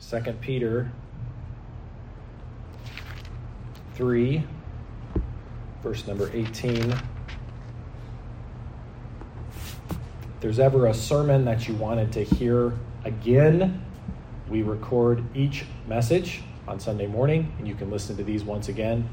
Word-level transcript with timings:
2 0.00 0.20
Peter 0.40 0.90
3, 3.94 4.44
verse 5.82 6.06
number 6.06 6.30
18. 6.32 6.92
If 6.92 7.02
there's 10.40 10.60
ever 10.60 10.86
a 10.86 10.94
sermon 10.94 11.44
that 11.46 11.66
you 11.66 11.74
wanted 11.74 12.12
to 12.12 12.22
hear 12.22 12.72
again, 13.04 13.84
we 14.48 14.62
record 14.62 15.24
each 15.36 15.64
message 15.88 16.42
on 16.68 16.78
Sunday 16.78 17.06
morning, 17.06 17.52
and 17.58 17.66
you 17.66 17.74
can 17.74 17.90
listen 17.90 18.16
to 18.16 18.24
these 18.24 18.44
once 18.44 18.68
again 18.68 19.08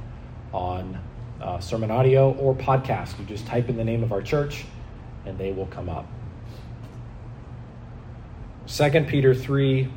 on 0.54 1.02
uh, 1.41 1.59
sermon 1.59 1.89
audio 1.89 2.31
or 2.33 2.54
podcast. 2.54 3.17
You 3.20 3.25
just 3.25 3.47
type 3.47 3.70
in 3.70 3.75
the 3.75 3.83
name 3.83 4.04
of 4.04 4.11
our 4.11 4.21
church, 4.21 4.65
and 5.25 5.38
they 5.38 5.52
will 5.52 5.65
come 5.65 5.89
up. 5.89 6.05
2 8.67 8.89
Peter 9.07 9.33
3 9.33 9.89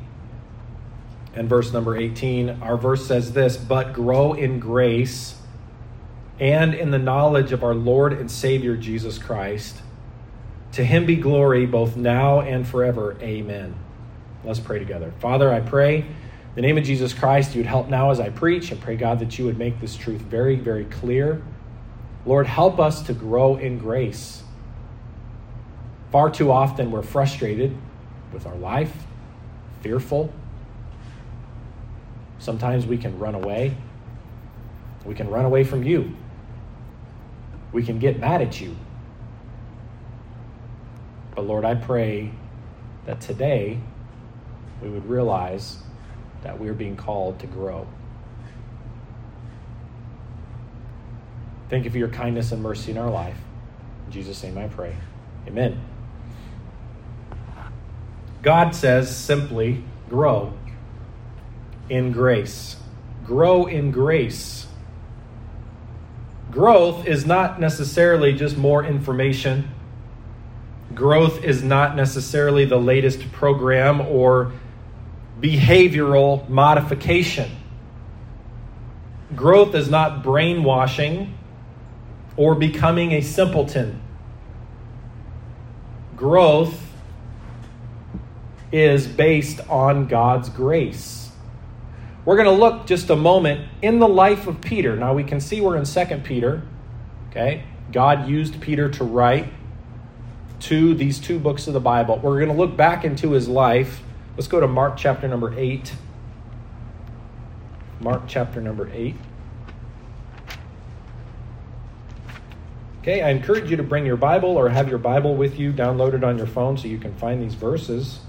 and 1.33 1.47
verse 1.47 1.71
number 1.71 1.95
18, 1.95 2.61
our 2.61 2.77
verse 2.77 3.05
says 3.05 3.33
this 3.33 3.57
But 3.57 3.93
grow 3.93 4.33
in 4.33 4.59
grace 4.59 5.35
and 6.39 6.73
in 6.73 6.91
the 6.91 6.99
knowledge 6.99 7.51
of 7.51 7.63
our 7.63 7.75
Lord 7.75 8.13
and 8.13 8.29
Savior 8.29 8.75
Jesus 8.75 9.17
Christ. 9.17 9.77
To 10.73 10.83
him 10.83 11.05
be 11.05 11.15
glory 11.15 11.65
both 11.65 11.95
now 11.95 12.41
and 12.41 12.67
forever. 12.67 13.17
Amen. 13.21 13.75
Let's 14.43 14.59
pray 14.59 14.79
together. 14.79 15.13
Father, 15.19 15.51
I 15.51 15.59
pray 15.59 16.05
the 16.55 16.61
name 16.61 16.77
of 16.77 16.83
Jesus 16.83 17.13
Christ, 17.13 17.55
you 17.55 17.59
would 17.59 17.67
help 17.67 17.89
now 17.89 18.11
as 18.11 18.19
I 18.19 18.29
preach. 18.29 18.71
I 18.71 18.75
pray, 18.75 18.97
God, 18.97 19.19
that 19.19 19.37
you 19.37 19.45
would 19.45 19.57
make 19.57 19.79
this 19.79 19.95
truth 19.95 20.19
very, 20.21 20.55
very 20.55 20.85
clear. 20.85 21.41
Lord, 22.25 22.47
help 22.47 22.79
us 22.79 23.01
to 23.03 23.13
grow 23.13 23.55
in 23.55 23.77
grace. 23.77 24.43
Far 26.11 26.29
too 26.31 26.51
often 26.51 26.91
we're 26.91 27.03
frustrated 27.03 27.77
with 28.33 28.45
our 28.45 28.55
life, 28.55 28.93
fearful. 29.81 30.33
Sometimes 32.39 32.85
we 32.85 32.97
can 32.97 33.19
run 33.19 33.35
away. 33.35 33.75
We 35.05 35.13
can 35.13 35.29
run 35.29 35.45
away 35.45 35.63
from 35.63 35.83
you. 35.83 36.15
We 37.71 37.83
can 37.83 37.99
get 37.99 38.19
mad 38.19 38.41
at 38.41 38.59
you. 38.59 38.75
But 41.35 41.45
Lord, 41.45 41.65
I 41.65 41.75
pray 41.75 42.31
that 43.05 43.21
today 43.21 43.79
we 44.81 44.89
would 44.89 45.07
realize 45.07 45.77
that 46.41 46.59
we're 46.59 46.73
being 46.73 46.95
called 46.95 47.39
to 47.39 47.47
grow. 47.47 47.87
Thank 51.69 51.85
you 51.85 51.91
for 51.91 51.97
your 51.97 52.09
kindness 52.09 52.51
and 52.51 52.63
mercy 52.63 52.91
in 52.91 52.97
our 52.97 53.09
life. 53.09 53.37
In 54.07 54.11
Jesus' 54.11 54.41
name 54.41 54.57
I 54.57 54.67
pray. 54.67 54.95
Amen. 55.47 55.79
God 58.41 58.73
says 58.73 59.15
simply, 59.15 59.83
grow 60.09 60.53
in 61.89 62.11
grace. 62.11 62.77
Grow 63.25 63.65
in 63.65 63.91
grace. 63.91 64.67
Growth 66.51 67.05
is 67.05 67.25
not 67.25 67.59
necessarily 67.59 68.33
just 68.33 68.57
more 68.57 68.83
information. 68.83 69.69
Growth 70.95 71.43
is 71.43 71.61
not 71.61 71.95
necessarily 71.95 72.65
the 72.65 72.79
latest 72.79 73.31
program 73.31 74.01
or 74.01 74.51
behavioral 75.39 76.47
modification. 76.49 77.51
Growth 79.35 79.75
is 79.75 79.89
not 79.89 80.23
brainwashing 80.23 81.37
or 82.35 82.55
becoming 82.55 83.11
a 83.11 83.21
simpleton. 83.21 84.01
Growth 86.15 86.89
is 88.71 89.07
based 89.07 89.59
on 89.69 90.07
God's 90.07 90.49
grace. 90.49 91.28
We're 92.29 92.35
going 92.35 92.45
to 92.45 92.63
look 92.63 92.85
just 92.85 93.09
a 93.09 93.15
moment 93.15 93.67
in 93.81 93.97
the 93.97 94.07
life 94.07 94.45
of 94.45 94.61
Peter. 94.61 94.95
Now 94.95 95.15
we 95.15 95.23
can 95.23 95.41
see 95.41 95.61
we're 95.61 95.77
in 95.77 95.85
2 95.85 96.05
Peter. 96.23 96.61
Okay? 97.31 97.63
God 97.91 98.29
used 98.29 98.61
Peter 98.61 98.87
to 98.87 99.03
write 99.03 99.51
to 100.59 100.93
these 100.93 101.17
two 101.17 101.39
books 101.39 101.65
of 101.65 101.73
the 101.73 101.79
Bible. 101.79 102.19
We're 102.21 102.37
going 102.37 102.55
to 102.55 102.55
look 102.55 102.77
back 102.77 103.03
into 103.03 103.31
his 103.31 103.47
life 103.47 104.03
Let's 104.39 104.47
go 104.47 104.59
to 104.59 104.67
Mark 104.67 104.95
chapter 104.95 105.27
number 105.27 105.57
8. 105.57 105.91
Mark 107.99 108.21
chapter 108.27 108.61
number 108.61 108.91
8. 108.93 109.15
Okay, 113.01 113.23
I 113.23 113.31
encourage 113.31 113.71
you 113.71 113.75
to 113.75 113.83
bring 113.83 114.05
your 114.05 114.17
Bible 114.17 114.51
or 114.51 114.69
have 114.69 114.87
your 114.87 114.99
Bible 114.99 115.35
with 115.35 115.57
you 115.57 115.73
downloaded 115.73 116.23
on 116.23 116.37
your 116.37 116.45
phone 116.45 116.77
so 116.77 116.87
you 116.87 116.99
can 116.99 117.15
find 117.15 117.41
these 117.41 117.55
verses. 117.55 118.19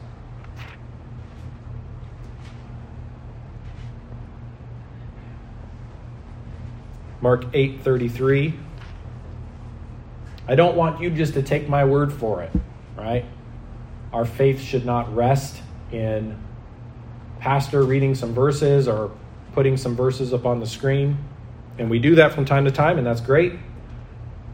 Mark 7.21 7.45
8:33 7.53 8.55
I 10.49 10.55
don't 10.57 10.77
want 10.77 11.01
you 11.01 11.11
just 11.11 11.35
to 11.35 11.43
take 11.43 11.69
my 11.69 11.85
word 11.85 12.13
for 12.13 12.43
it, 12.43 12.51
right? 12.97 13.25
Our 14.13 14.25
faith 14.25 14.61
should 14.61 14.85
not 14.85 15.15
rest 15.15 15.63
in 15.93 16.37
pastor 17.39 17.85
reading 17.85 18.15
some 18.17 18.35
verses 18.35 18.89
or 18.89 19.13
putting 19.53 19.77
some 19.77 19.95
verses 19.95 20.35
up 20.35 20.47
on 20.47 20.59
the 20.59 20.67
screen. 20.67 21.19
And 21.79 21.89
we 21.89 21.99
do 21.99 22.17
that 22.17 22.33
from 22.33 22.45
time 22.45 22.65
to 22.65 22.71
time, 22.71 22.99
and 22.99 23.07
that's 23.07 23.21
great. 23.21 23.55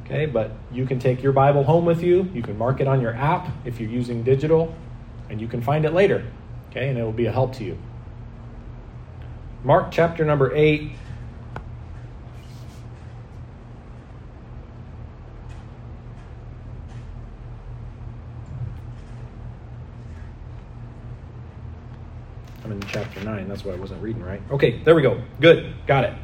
Okay, 0.05 0.27
but 0.27 0.53
you 0.71 0.87
can 0.87 0.99
take 0.99 1.23
your 1.23 1.33
Bible 1.33 1.65
home 1.65 1.85
with 1.85 2.03
you. 2.03 2.31
You 2.35 2.43
can 2.43 2.59
mark 2.59 2.81
it 2.81 2.87
on 2.87 3.01
your 3.01 3.15
app 3.15 3.49
if 3.65 3.81
you're 3.81 3.91
using 3.91 4.23
digital, 4.23 4.75
and 5.29 5.41
you 5.41 5.49
can 5.49 5.63
find 5.63 5.85
it 5.85 5.93
later. 5.93 6.25
Okay, 6.71 6.89
and 6.89 6.99
it 6.99 7.03
will 7.03 7.11
be 7.11 7.27
a 7.27 7.33
help 7.33 7.55
to 7.55 7.65
you. 7.65 7.79
Mark 9.65 9.91
chapter 9.91 10.25
number 10.25 10.55
8 10.55 10.93
chapter 22.97 23.23
9. 23.23 23.49
That's 23.49 23.63
why 23.63 23.75
I 23.75 23.77
wasn't 23.77 24.03
reading 24.03 24.23
right. 24.23 24.41
Okay, 24.51 24.79
there 24.83 24.95
we 24.95 25.03
go. 25.03 25.21
Good. 25.39 25.75
Got 25.87 26.05
it. 26.05 26.15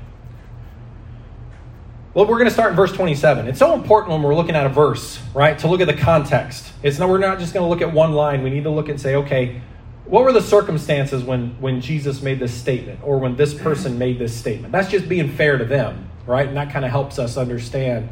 Well, 2.15 2.27
we're 2.27 2.39
going 2.39 2.49
to 2.49 2.53
start 2.53 2.71
in 2.71 2.77
verse 2.77 2.93
27. 2.93 3.47
It's 3.47 3.59
so 3.59 3.75
important 3.75 4.13
when 4.13 4.23
we're 4.23 4.35
looking 4.35 4.55
at 4.55 4.65
a 4.65 4.71
verse, 4.71 5.21
right, 5.35 5.59
to 5.59 5.69
look 5.69 5.83
at 5.83 5.87
the 5.87 5.97
context. 5.97 6.73
It's 6.83 6.99
not, 6.99 7.11
we're 7.11 7.19
not 7.19 7.39
just 7.39 7.53
going 7.53 7.65
to 7.65 7.69
look 7.69 7.83
at 7.83 7.95
one 7.95 8.13
line. 8.13 8.43
We 8.43 8.49
need 8.49 8.65
to 8.65 8.71
look 8.71 8.89
and 8.89 8.99
say, 8.99 9.17
okay, 9.17 9.61
what 10.07 10.25
were 10.25 10.33
the 10.33 10.41
circumstances 10.41 11.23
when, 11.23 11.61
when 11.61 11.83
Jesus 11.83 12.23
made 12.23 12.39
this 12.39 12.55
statement 12.55 13.01
or 13.03 13.19
when 13.19 13.37
this 13.37 13.53
person 13.53 13.99
made 13.99 14.19
this 14.19 14.35
statement? 14.35 14.73
That's 14.73 14.91
just 14.91 15.09
being 15.09 15.31
fair 15.31 15.59
to 15.59 15.65
them, 15.67 16.11
right? 16.27 16.47
And 16.47 16.57
that 16.57 16.71
kind 16.71 16.87
of 16.87 16.91
helps 16.91 17.19
us 17.19 17.37
understand 17.37 18.09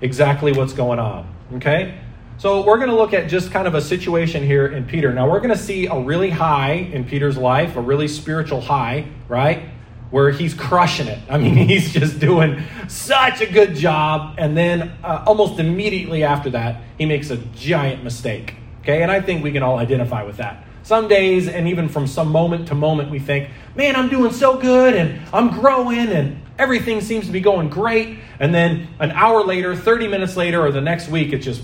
exactly 0.00 0.52
what's 0.52 0.72
going 0.72 1.00
on, 1.00 1.32
okay? 1.54 1.98
So 2.44 2.62
we're 2.62 2.76
going 2.76 2.90
to 2.90 2.94
look 2.94 3.14
at 3.14 3.26
just 3.26 3.50
kind 3.52 3.66
of 3.66 3.74
a 3.74 3.80
situation 3.80 4.42
here 4.42 4.66
in 4.66 4.84
Peter. 4.84 5.14
Now 5.14 5.30
we're 5.30 5.40
going 5.40 5.48
to 5.48 5.56
see 5.56 5.86
a 5.86 5.98
really 5.98 6.28
high 6.28 6.72
in 6.72 7.06
Peter's 7.06 7.38
life, 7.38 7.74
a 7.76 7.80
really 7.80 8.06
spiritual 8.06 8.60
high, 8.60 9.06
right? 9.30 9.70
Where 10.10 10.30
he's 10.30 10.52
crushing 10.52 11.06
it. 11.06 11.20
I 11.30 11.38
mean, 11.38 11.56
he's 11.68 11.90
just 11.90 12.18
doing 12.20 12.62
such 12.86 13.40
a 13.40 13.50
good 13.50 13.74
job. 13.74 14.34
And 14.36 14.54
then 14.54 14.92
uh, 15.02 15.24
almost 15.26 15.58
immediately 15.58 16.22
after 16.22 16.50
that, 16.50 16.82
he 16.98 17.06
makes 17.06 17.30
a 17.30 17.38
giant 17.38 18.04
mistake. 18.04 18.56
Okay, 18.82 19.00
and 19.00 19.10
I 19.10 19.22
think 19.22 19.42
we 19.42 19.50
can 19.50 19.62
all 19.62 19.78
identify 19.78 20.22
with 20.22 20.36
that. 20.36 20.66
Some 20.82 21.08
days, 21.08 21.48
and 21.48 21.66
even 21.66 21.88
from 21.88 22.06
some 22.06 22.28
moment 22.28 22.68
to 22.68 22.74
moment, 22.74 23.10
we 23.10 23.20
think, 23.20 23.48
man, 23.74 23.96
I'm 23.96 24.10
doing 24.10 24.32
so 24.34 24.58
good 24.58 24.92
and 24.92 25.18
I'm 25.32 25.48
growing 25.48 26.08
and 26.08 26.42
everything 26.58 27.00
seems 27.00 27.24
to 27.24 27.32
be 27.32 27.40
going 27.40 27.70
great. 27.70 28.18
And 28.38 28.54
then 28.54 28.88
an 29.00 29.12
hour 29.12 29.42
later, 29.42 29.74
30 29.74 30.08
minutes 30.08 30.36
later, 30.36 30.60
or 30.60 30.70
the 30.70 30.82
next 30.82 31.08
week, 31.08 31.32
it's 31.32 31.46
just 31.46 31.62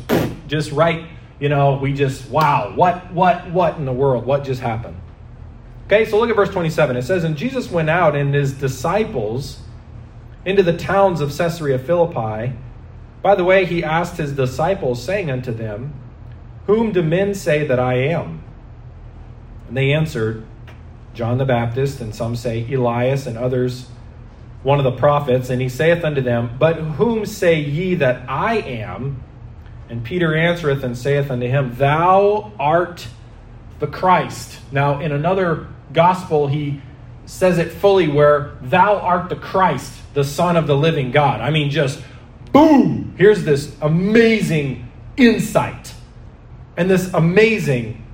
just 0.50 0.72
right, 0.72 1.06
you 1.38 1.48
know, 1.48 1.76
we 1.76 1.94
just, 1.94 2.28
wow, 2.28 2.72
what, 2.74 3.12
what, 3.12 3.50
what 3.50 3.76
in 3.78 3.86
the 3.86 3.92
world? 3.92 4.26
What 4.26 4.44
just 4.44 4.60
happened? 4.60 4.96
Okay, 5.86 6.04
so 6.04 6.18
look 6.18 6.28
at 6.28 6.36
verse 6.36 6.50
27. 6.50 6.96
It 6.96 7.02
says, 7.02 7.24
And 7.24 7.36
Jesus 7.36 7.70
went 7.70 7.88
out 7.88 8.14
and 8.14 8.34
his 8.34 8.52
disciples 8.52 9.60
into 10.44 10.62
the 10.62 10.76
towns 10.76 11.20
of 11.20 11.36
Caesarea 11.36 11.78
Philippi. 11.78 12.52
By 13.22 13.34
the 13.34 13.44
way, 13.44 13.64
he 13.64 13.84
asked 13.84 14.16
his 14.16 14.32
disciples, 14.32 15.02
saying 15.02 15.30
unto 15.30 15.52
them, 15.52 15.94
Whom 16.66 16.92
do 16.92 17.02
men 17.02 17.34
say 17.34 17.66
that 17.66 17.78
I 17.78 17.94
am? 17.94 18.42
And 19.68 19.76
they 19.76 19.92
answered, 19.92 20.44
John 21.14 21.38
the 21.38 21.44
Baptist, 21.44 22.00
and 22.00 22.14
some 22.14 22.34
say 22.36 22.66
Elias, 22.72 23.26
and 23.26 23.36
others 23.36 23.88
one 24.62 24.78
of 24.78 24.84
the 24.84 24.92
prophets. 24.92 25.50
And 25.50 25.60
he 25.60 25.68
saith 25.68 26.04
unto 26.04 26.20
them, 26.20 26.56
But 26.58 26.76
whom 26.76 27.26
say 27.26 27.60
ye 27.60 27.94
that 27.96 28.28
I 28.28 28.56
am? 28.56 29.22
And 29.90 30.04
Peter 30.04 30.36
answereth 30.36 30.84
and 30.84 30.96
saith 30.96 31.30
unto 31.30 31.48
him, 31.48 31.74
Thou 31.74 32.52
art 32.58 33.08
the 33.80 33.88
Christ. 33.88 34.60
Now, 34.70 35.00
in 35.00 35.10
another 35.10 35.66
gospel, 35.92 36.46
he 36.46 36.80
says 37.26 37.58
it 37.58 37.72
fully 37.72 38.06
where 38.06 38.56
thou 38.62 38.98
art 38.98 39.28
the 39.28 39.36
Christ, 39.36 39.92
the 40.14 40.22
Son 40.22 40.56
of 40.56 40.68
the 40.68 40.76
living 40.76 41.10
God. 41.10 41.40
I 41.40 41.50
mean, 41.50 41.70
just 41.70 42.00
boom! 42.52 43.14
Here's 43.18 43.44
this 43.44 43.76
amazing 43.82 44.88
insight 45.16 45.94
and 46.76 46.88
this 46.88 47.12
amazing 47.12 48.04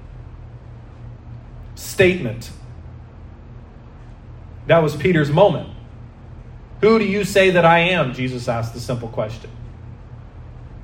statement. 1.74 2.50
That 4.66 4.82
was 4.82 4.96
Peter's 4.96 5.30
moment. 5.30 5.70
Who 6.80 6.98
do 6.98 7.04
you 7.04 7.24
say 7.24 7.50
that 7.50 7.64
I 7.64 7.78
am? 7.80 8.14
Jesus 8.14 8.48
asked 8.48 8.74
the 8.74 8.80
simple 8.80 9.08
question. 9.08 9.50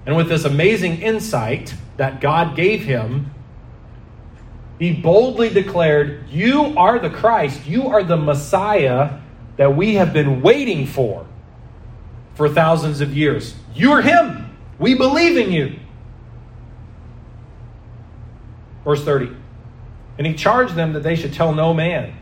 And 0.04 0.16
with 0.16 0.28
this 0.28 0.44
amazing 0.44 1.02
insight 1.02 1.74
that 1.96 2.20
God 2.20 2.56
gave 2.56 2.82
him, 2.84 3.30
he 4.78 4.92
boldly 4.92 5.48
declared, 5.48 6.28
You 6.30 6.74
are 6.76 6.98
the 6.98 7.10
Christ. 7.10 7.66
You 7.66 7.88
are 7.88 8.02
the 8.02 8.16
Messiah 8.16 9.20
that 9.56 9.76
we 9.76 9.94
have 9.94 10.12
been 10.12 10.42
waiting 10.42 10.86
for 10.86 11.26
for 12.34 12.48
thousands 12.48 13.00
of 13.00 13.16
years. 13.16 13.54
You 13.74 13.92
are 13.92 14.02
him. 14.02 14.56
We 14.78 14.94
believe 14.94 15.36
in 15.36 15.52
you. 15.52 15.78
Verse 18.84 19.04
30. 19.04 19.36
And 20.18 20.26
he 20.26 20.34
charged 20.34 20.74
them 20.74 20.92
that 20.94 21.02
they 21.02 21.16
should 21.16 21.32
tell 21.32 21.54
no 21.54 21.72
man. 21.72 22.16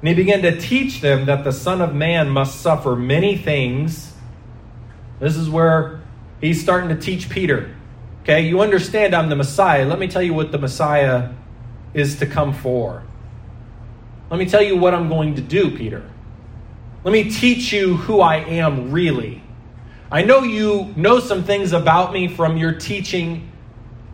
And 0.00 0.08
he 0.08 0.14
began 0.14 0.42
to 0.42 0.60
teach 0.60 1.00
them 1.00 1.24
that 1.26 1.44
the 1.44 1.52
Son 1.52 1.80
of 1.80 1.94
Man 1.94 2.28
must 2.28 2.60
suffer 2.60 2.94
many 2.94 3.38
things. 3.38 4.13
This 5.20 5.36
is 5.36 5.48
where 5.48 6.00
he's 6.40 6.62
starting 6.62 6.88
to 6.90 6.96
teach 6.96 7.30
Peter. 7.30 7.74
Okay, 8.22 8.42
you 8.42 8.60
understand 8.60 9.14
I'm 9.14 9.28
the 9.28 9.36
Messiah. 9.36 9.84
Let 9.84 9.98
me 9.98 10.08
tell 10.08 10.22
you 10.22 10.34
what 10.34 10.50
the 10.50 10.58
Messiah 10.58 11.30
is 11.92 12.18
to 12.20 12.26
come 12.26 12.52
for. 12.52 13.02
Let 14.30 14.38
me 14.38 14.46
tell 14.46 14.62
you 14.62 14.76
what 14.76 14.94
I'm 14.94 15.08
going 15.08 15.36
to 15.36 15.42
do, 15.42 15.76
Peter. 15.76 16.10
Let 17.04 17.12
me 17.12 17.30
teach 17.30 17.72
you 17.72 17.96
who 17.96 18.20
I 18.20 18.36
am 18.36 18.90
really. 18.90 19.42
I 20.10 20.22
know 20.22 20.42
you 20.42 20.92
know 20.96 21.20
some 21.20 21.44
things 21.44 21.72
about 21.72 22.12
me 22.12 22.28
from 22.28 22.56
your 22.56 22.72
teaching 22.72 23.50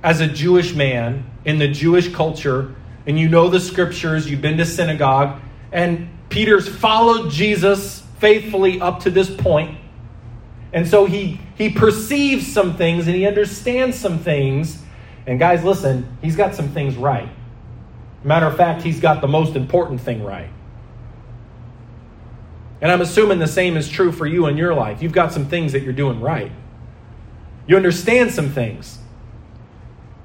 as 0.03 0.21
a 0.21 0.27
Jewish 0.27 0.75
man 0.75 1.25
in 1.45 1.59
the 1.59 1.69
Jewish 1.69 2.13
culture, 2.13 2.75
and 3.07 3.19
you 3.19 3.29
know 3.29 3.49
the 3.49 3.61
scriptures, 3.61 4.31
you've 4.31 4.43
been 4.43 4.57
to 4.59 4.67
synagogue, 4.67 5.41
and 5.73 6.09
Peter's 6.29 6.69
followed 6.69 7.31
Jesus 7.31 8.03
faithfully 8.19 8.81
up 8.81 9.01
to 9.01 9.11
this 9.11 9.35
point. 9.35 9.80
And 10.73 10.87
so 10.87 11.07
he 11.07 11.41
he 11.57 11.71
perceives 11.71 12.47
some 12.47 12.77
things 12.77 13.07
and 13.07 13.17
he 13.17 13.27
understands 13.27 13.99
some 13.99 14.19
things. 14.19 14.83
And 15.27 15.39
guys, 15.39 15.65
listen, 15.65 16.17
he's 16.23 16.37
got 16.37 16.55
some 16.55 16.69
things 16.69 16.97
right. 16.97 17.29
Matter 18.23 18.47
of 18.47 18.57
fact, 18.57 18.83
he's 18.83 19.01
got 19.01 19.21
the 19.21 19.29
most 19.29 19.57
important 19.57 20.01
thing 20.01 20.23
right. 20.23 20.51
And 22.81 22.91
I'm 22.91 23.01
assuming 23.01 23.39
the 23.39 23.47
same 23.47 23.77
is 23.77 23.89
true 23.89 24.13
for 24.13 24.27
you 24.27 24.47
in 24.47 24.57
your 24.57 24.75
life. 24.75 25.03
You've 25.03 25.13
got 25.13 25.33
some 25.33 25.47
things 25.47 25.73
that 25.73 25.83
you're 25.83 25.93
doing 25.93 26.21
right. 26.21 26.53
You 27.67 27.77
understand 27.77 28.33
some 28.33 28.51
things. 28.51 28.99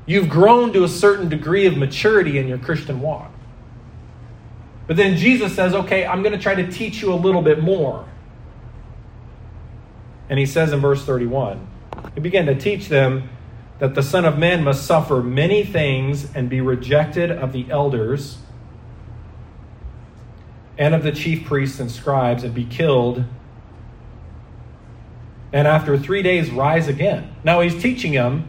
You've 0.06 0.30
grown 0.30 0.72
to 0.74 0.84
a 0.84 0.88
certain 0.88 1.28
degree 1.30 1.66
of 1.66 1.78
maturity 1.78 2.38
in 2.38 2.48
your 2.48 2.58
Christian 2.58 3.02
walk. 3.02 3.32
But 4.88 4.98
then 4.98 5.18
Jesus 5.18 5.56
says, 5.56 5.74
okay, 5.74 6.06
I'm 6.06 6.22
going 6.22 6.34
to 6.34 6.42
try 6.42 6.56
to 6.56 6.72
teach 6.72 7.02
you 7.02 7.12
a 7.12 7.16
little 7.16 7.42
bit 7.42 7.62
more. 7.62 8.08
And 10.30 10.40
he 10.40 10.46
says 10.46 10.72
in 10.74 10.80
verse 10.80 11.06
31, 11.06 11.68
he 12.14 12.20
began 12.20 12.46
to 12.48 12.56
teach 12.56 12.88
them 12.88 13.30
that 13.80 13.96
the 13.96 14.04
Son 14.04 14.26
of 14.26 14.38
Man 14.38 14.64
must 14.64 14.86
suffer 14.86 15.22
many 15.22 15.64
things 15.64 16.34
and 16.34 16.50
be 16.50 16.62
rejected 16.62 17.32
of 17.32 17.52
the 17.52 17.70
elders 17.70 18.38
and 20.78 20.96
of 20.96 21.04
the 21.04 21.12
chief 21.12 21.46
priests 21.46 21.80
and 21.80 21.92
scribes 21.92 22.44
and 22.44 22.54
be 22.54 22.66
killed 22.66 23.26
and 25.56 25.70
after 25.70 25.98
three 25.98 26.22
days 26.22 26.52
rise 26.52 26.90
again. 26.90 27.34
Now 27.46 27.62
he's 27.62 27.82
teaching 27.82 28.12
them 28.12 28.46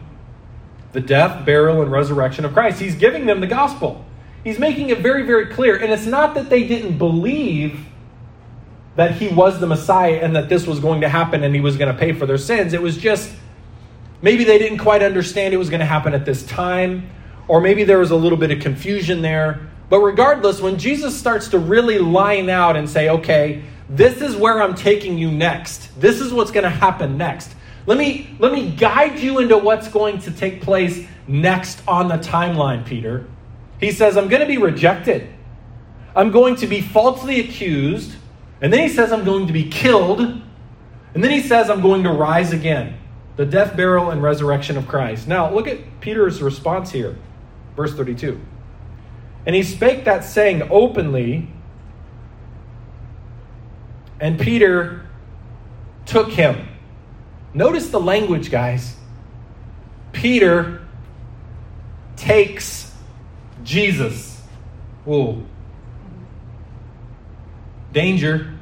the 0.91 0.99
death, 0.99 1.45
burial, 1.45 1.81
and 1.81 1.89
resurrection 1.89 2.43
of 2.43 2.51
Christ. 2.51 2.81
He's 2.81 2.95
giving 2.95 3.25
them 3.25 3.39
the 3.39 3.47
gospel. 3.47 4.03
He's 4.43 4.59
making 4.59 4.89
it 4.89 4.99
very, 4.99 5.25
very 5.25 5.45
clear. 5.47 5.77
And 5.77 5.93
it's 5.93 6.05
not 6.05 6.35
that 6.35 6.49
they 6.49 6.67
didn't 6.67 6.97
believe 6.97 7.85
that 8.97 9.13
he 9.13 9.29
was 9.29 9.59
the 9.59 9.67
Messiah 9.67 10.19
and 10.21 10.35
that 10.35 10.49
this 10.49 10.67
was 10.67 10.79
going 10.79 11.01
to 11.01 11.09
happen 11.09 11.43
and 11.43 11.55
he 11.55 11.61
was 11.61 11.77
going 11.77 11.91
to 11.91 11.97
pay 11.97 12.13
for 12.13 12.25
their 12.25 12.37
sins. 12.37 12.73
It 12.73 12.81
was 12.81 12.97
just 12.97 13.31
maybe 14.21 14.43
they 14.43 14.57
didn't 14.57 14.79
quite 14.79 15.03
understand 15.03 15.53
it 15.53 15.57
was 15.57 15.69
going 15.69 15.79
to 15.79 15.85
happen 15.85 16.13
at 16.15 16.25
this 16.25 16.43
time, 16.47 17.09
or 17.47 17.61
maybe 17.61 17.83
there 17.83 17.99
was 17.99 18.11
a 18.11 18.15
little 18.15 18.37
bit 18.37 18.51
of 18.51 18.59
confusion 18.59 19.21
there. 19.21 19.69
But 19.89 19.99
regardless, 19.99 20.59
when 20.59 20.79
Jesus 20.79 21.17
starts 21.17 21.47
to 21.49 21.59
really 21.59 21.99
line 21.99 22.49
out 22.49 22.75
and 22.75 22.89
say, 22.89 23.09
okay, 23.09 23.63
this 23.87 24.19
is 24.19 24.35
where 24.35 24.61
I'm 24.61 24.73
taking 24.73 25.17
you 25.17 25.31
next, 25.31 25.97
this 26.01 26.19
is 26.19 26.33
what's 26.33 26.51
going 26.51 26.65
to 26.65 26.69
happen 26.69 27.17
next. 27.17 27.53
Let 27.85 27.99
me, 27.99 28.35
let 28.39 28.51
me 28.51 28.71
guide 28.71 29.19
you 29.19 29.39
into 29.39 29.57
what's 29.59 29.87
going 29.87 30.19
to 30.21 30.31
take 30.31 30.61
place 30.61 31.07
next 31.27 31.81
on 31.87 32.07
the 32.09 32.17
timeline, 32.17 32.85
Peter. 32.85 33.27
He 33.79 33.91
says, 33.91 34.17
I'm 34.17 34.27
going 34.27 34.41
to 34.41 34.47
be 34.47 34.57
rejected. 34.57 35.29
I'm 36.15 36.31
going 36.31 36.55
to 36.57 36.67
be 36.67 36.81
falsely 36.81 37.39
accused. 37.39 38.16
And 38.61 38.73
then 38.73 38.79
he 38.81 38.89
says, 38.89 39.11
I'm 39.11 39.23
going 39.23 39.47
to 39.47 39.53
be 39.53 39.69
killed. 39.69 40.19
And 40.19 41.23
then 41.23 41.31
he 41.31 41.41
says, 41.41 41.69
I'm 41.69 41.81
going 41.81 42.03
to 42.03 42.11
rise 42.11 42.53
again. 42.53 42.97
The 43.35 43.45
death, 43.45 43.77
burial, 43.77 44.09
and 44.09 44.21
resurrection 44.21 44.77
of 44.77 44.87
Christ. 44.87 45.27
Now, 45.27 45.53
look 45.53 45.67
at 45.67 45.99
Peter's 46.01 46.41
response 46.41 46.91
here. 46.91 47.17
Verse 47.75 47.93
32. 47.93 48.39
And 49.45 49.55
he 49.55 49.63
spake 49.63 50.05
that 50.05 50.23
saying 50.23 50.63
openly, 50.71 51.47
and 54.19 54.39
Peter 54.39 55.05
took 56.05 56.31
him 56.31 56.67
Notice 57.57 57.89
the 57.89 57.99
language, 57.99 58.51
guys. 58.51 58.95
Peter 60.11 60.85
takes 62.15 62.93
Jesus. 63.63 64.39
Whoa. 65.05 65.43
Danger. 67.93 68.53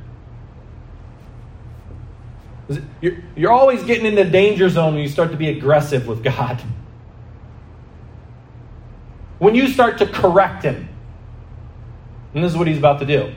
You're, 3.01 3.17
you're 3.35 3.51
always 3.51 3.83
getting 3.83 4.05
in 4.05 4.15
the 4.15 4.25
danger 4.25 4.69
zone 4.69 4.93
when 4.93 5.03
you 5.03 5.09
start 5.09 5.31
to 5.31 5.37
be 5.37 5.49
aggressive 5.49 6.07
with 6.07 6.23
God. 6.23 6.61
When 9.37 9.53
you 9.53 9.67
start 9.67 9.97
to 9.99 10.07
correct 10.07 10.63
Him. 10.63 10.89
And 12.33 12.43
this 12.43 12.51
is 12.51 12.57
what 12.57 12.67
He's 12.67 12.77
about 12.77 12.99
to 12.99 13.05
do. 13.05 13.33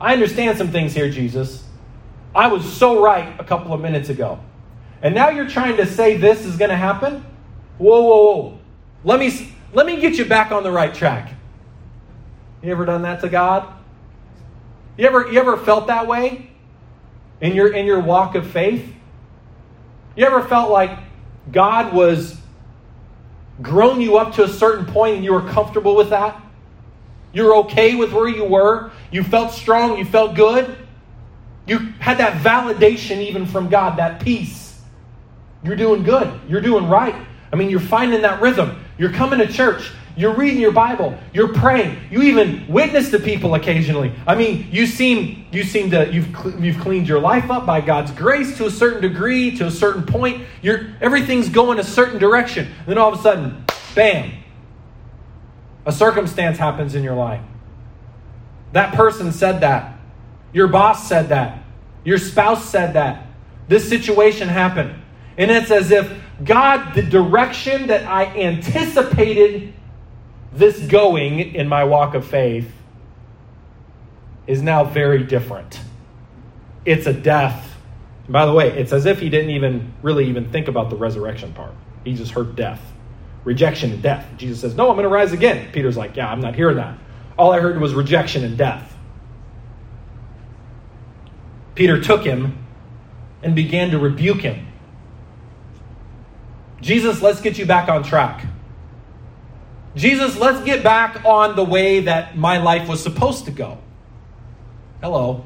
I 0.00 0.12
understand 0.12 0.58
some 0.58 0.70
things 0.70 0.94
here, 0.94 1.10
Jesus. 1.10 1.64
I 2.34 2.48
was 2.48 2.70
so 2.70 3.02
right 3.02 3.38
a 3.38 3.44
couple 3.44 3.72
of 3.72 3.80
minutes 3.80 4.08
ago. 4.08 4.40
And 5.02 5.14
now 5.14 5.30
you're 5.30 5.48
trying 5.48 5.76
to 5.76 5.86
say 5.86 6.16
this 6.16 6.44
is 6.44 6.56
going 6.56 6.70
to 6.70 6.76
happen? 6.76 7.24
Whoa, 7.78 8.02
whoa, 8.02 8.24
whoa. 8.24 8.58
Let 9.04 9.18
me, 9.18 9.52
let 9.72 9.86
me 9.86 10.00
get 10.00 10.14
you 10.14 10.24
back 10.24 10.52
on 10.52 10.62
the 10.62 10.70
right 10.70 10.94
track. 10.94 11.34
You 12.62 12.70
ever 12.70 12.84
done 12.84 13.02
that 13.02 13.20
to 13.22 13.28
God? 13.28 13.66
You 14.96 15.06
ever, 15.06 15.30
you 15.30 15.40
ever 15.40 15.56
felt 15.56 15.88
that 15.88 16.06
way 16.06 16.50
in 17.40 17.54
your, 17.54 17.72
in 17.72 17.86
your 17.86 18.00
walk 18.00 18.34
of 18.34 18.46
faith? 18.50 18.92
You 20.16 20.24
ever 20.26 20.42
felt 20.42 20.70
like 20.70 20.98
God 21.50 21.92
was 21.92 22.38
grown 23.60 24.00
you 24.00 24.16
up 24.16 24.34
to 24.34 24.44
a 24.44 24.48
certain 24.48 24.86
point 24.86 25.16
and 25.16 25.24
you 25.24 25.32
were 25.32 25.48
comfortable 25.48 25.96
with 25.96 26.10
that? 26.10 26.40
You're 27.32 27.56
okay 27.56 27.96
with 27.96 28.12
where 28.12 28.28
you 28.28 28.44
were? 28.44 28.92
You 29.10 29.24
felt 29.24 29.52
strong? 29.52 29.98
You 29.98 30.04
felt 30.04 30.34
good? 30.36 30.76
You 31.66 31.78
had 31.98 32.18
that 32.18 32.42
validation 32.42 33.18
even 33.18 33.46
from 33.46 33.68
God, 33.68 33.98
that 33.98 34.20
peace. 34.20 34.80
You're 35.64 35.76
doing 35.76 36.02
good. 36.02 36.40
You're 36.48 36.60
doing 36.60 36.88
right. 36.88 37.14
I 37.52 37.56
mean, 37.56 37.70
you're 37.70 37.80
finding 37.80 38.22
that 38.22 38.40
rhythm. 38.40 38.84
You're 38.98 39.12
coming 39.12 39.38
to 39.38 39.46
church. 39.46 39.90
You're 40.16 40.34
reading 40.34 40.60
your 40.60 40.72
Bible. 40.72 41.18
You're 41.32 41.52
praying. 41.52 41.98
You 42.10 42.22
even 42.22 42.66
witness 42.68 43.10
to 43.10 43.18
people 43.18 43.54
occasionally. 43.54 44.12
I 44.26 44.34
mean, 44.34 44.68
you 44.70 44.86
seem 44.86 45.46
you 45.50 45.64
seem 45.64 45.90
to 45.90 46.12
you've 46.12 46.28
you've 46.60 46.78
cleaned 46.80 47.08
your 47.08 47.20
life 47.20 47.50
up 47.50 47.64
by 47.64 47.80
God's 47.80 48.10
grace 48.10 48.56
to 48.58 48.66
a 48.66 48.70
certain 48.70 49.00
degree, 49.00 49.56
to 49.56 49.66
a 49.66 49.70
certain 49.70 50.04
point. 50.04 50.46
You're 50.60 50.94
everything's 51.00 51.48
going 51.48 51.78
a 51.78 51.84
certain 51.84 52.18
direction. 52.18 52.66
And 52.66 52.86
then 52.86 52.98
all 52.98 53.12
of 53.12 53.18
a 53.18 53.22
sudden, 53.22 53.64
bam, 53.94 54.32
a 55.86 55.92
circumstance 55.92 56.58
happens 56.58 56.94
in 56.94 57.02
your 57.02 57.16
life. 57.16 57.42
That 58.72 58.94
person 58.94 59.32
said 59.32 59.60
that. 59.60 59.98
Your 60.52 60.68
boss 60.68 61.08
said 61.08 61.30
that. 61.30 61.62
Your 62.04 62.18
spouse 62.18 62.64
said 62.64 62.94
that. 62.94 63.26
This 63.68 63.88
situation 63.88 64.48
happened. 64.48 64.94
And 65.38 65.50
it's 65.50 65.70
as 65.70 65.90
if 65.90 66.12
God, 66.44 66.94
the 66.94 67.02
direction 67.02 67.86
that 67.86 68.06
I 68.06 68.26
anticipated 68.26 69.72
this 70.54 70.78
going 70.80 71.40
in 71.40 71.68
my 71.68 71.84
walk 71.84 72.14
of 72.14 72.26
faith, 72.26 72.70
is 74.46 74.62
now 74.62 74.84
very 74.84 75.22
different. 75.22 75.80
It's 76.84 77.06
a 77.06 77.12
death. 77.12 77.68
by 78.28 78.46
the 78.46 78.52
way, 78.52 78.70
it's 78.70 78.92
as 78.92 79.06
if 79.06 79.20
he 79.20 79.28
didn't 79.28 79.50
even 79.50 79.92
really 80.02 80.28
even 80.28 80.50
think 80.50 80.68
about 80.68 80.90
the 80.90 80.96
resurrection 80.96 81.52
part. 81.52 81.72
He 82.04 82.14
just 82.14 82.32
heard 82.32 82.56
death, 82.56 82.80
rejection 83.44 83.92
and 83.92 84.02
death. 84.02 84.26
Jesus 84.36 84.60
says, 84.60 84.74
No, 84.74 84.88
I'm 84.88 84.96
going 84.96 85.04
to 85.04 85.08
rise 85.08 85.32
again. 85.32 85.70
Peter's 85.72 85.96
like, 85.96 86.16
Yeah, 86.16 86.30
I'm 86.30 86.40
not 86.40 86.54
hearing 86.54 86.76
that. 86.76 86.98
All 87.38 87.52
I 87.52 87.60
heard 87.60 87.80
was 87.80 87.94
rejection 87.94 88.44
and 88.44 88.58
death. 88.58 88.96
Peter 91.74 92.00
took 92.00 92.22
him 92.22 92.58
and 93.42 93.54
began 93.54 93.90
to 93.90 93.98
rebuke 93.98 94.40
him. 94.40 94.66
Jesus, 96.80 97.22
let's 97.22 97.40
get 97.40 97.58
you 97.58 97.64
back 97.64 97.88
on 97.88 98.02
track. 98.02 98.44
Jesus, 99.94 100.36
let's 100.38 100.64
get 100.64 100.82
back 100.82 101.24
on 101.24 101.54
the 101.54 101.64
way 101.64 102.00
that 102.00 102.36
my 102.36 102.58
life 102.58 102.88
was 102.88 103.02
supposed 103.02 103.44
to 103.44 103.50
go. 103.50 103.78
Hello. 105.02 105.44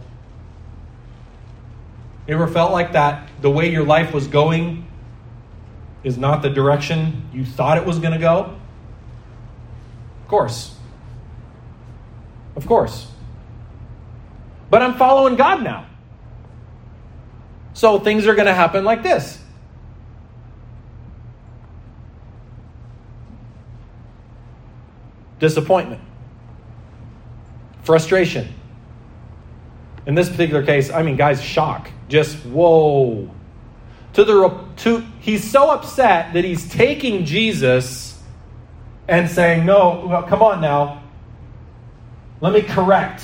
You 2.29 2.35
ever 2.35 2.47
felt 2.47 2.73
like 2.73 2.93
that? 2.93 3.29
The 3.41 3.51
way 3.51 3.71
your 3.71 3.85
life 3.85 4.13
was 4.13 4.27
going 4.27 4.87
is 6.05 6.17
not 6.17 6.43
the 6.43 6.51
direction 6.51 7.29
you 7.33 7.45
thought 7.45 7.79
it 7.79 7.85
was 7.85 7.99
going 7.99 8.13
to 8.13 8.19
go? 8.19 8.57
Of 10.23 10.29
course. 10.29 10.77
Of 12.55 12.67
course. 12.67 13.09
But 14.71 14.83
I'm 14.83 14.97
following 14.97 15.37
God 15.37 15.63
now. 15.63 15.87
So 17.75 17.99
things 17.99 18.27
are 18.27 18.35
going 18.35 18.47
to 18.47 18.55
happen 18.55 18.85
like 18.85 19.03
this. 19.03 19.39
Disappointment. 25.39 26.01
Frustration. 27.83 28.53
In 30.07 30.15
this 30.15 30.29
particular 30.29 30.65
case, 30.65 30.91
I 30.91 31.03
mean, 31.03 31.17
guys, 31.17 31.43
shock. 31.43 31.91
Just 32.09 32.37
whoa. 32.47 33.31
To 34.15 34.25
the 34.25 34.65
to 34.77 35.01
he's 35.21 35.49
so 35.49 35.71
upset 35.71 36.33
that 36.35 36.45
he's 36.45 36.69
taking 36.69 37.25
Jesus 37.25 38.21
and 39.09 39.29
saying, 39.31 39.67
"No, 39.67 40.07
well, 40.09 40.23
come 40.23 40.43
on 40.43 40.61
now. 40.61 41.03
Let 42.41 42.53
me 42.53 42.63
correct." 42.63 43.23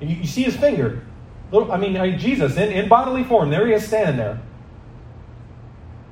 You, 0.00 0.08
you 0.08 0.26
see 0.26 0.42
his 0.42 0.56
finger. 0.56 1.02
Little, 1.50 1.70
I 1.70 1.76
mean, 1.76 2.18
Jesus 2.18 2.56
in, 2.56 2.72
in 2.72 2.88
bodily 2.88 3.24
form. 3.24 3.50
There 3.50 3.66
he 3.66 3.72
is 3.72 3.86
standing 3.86 4.16
there. 4.16 4.40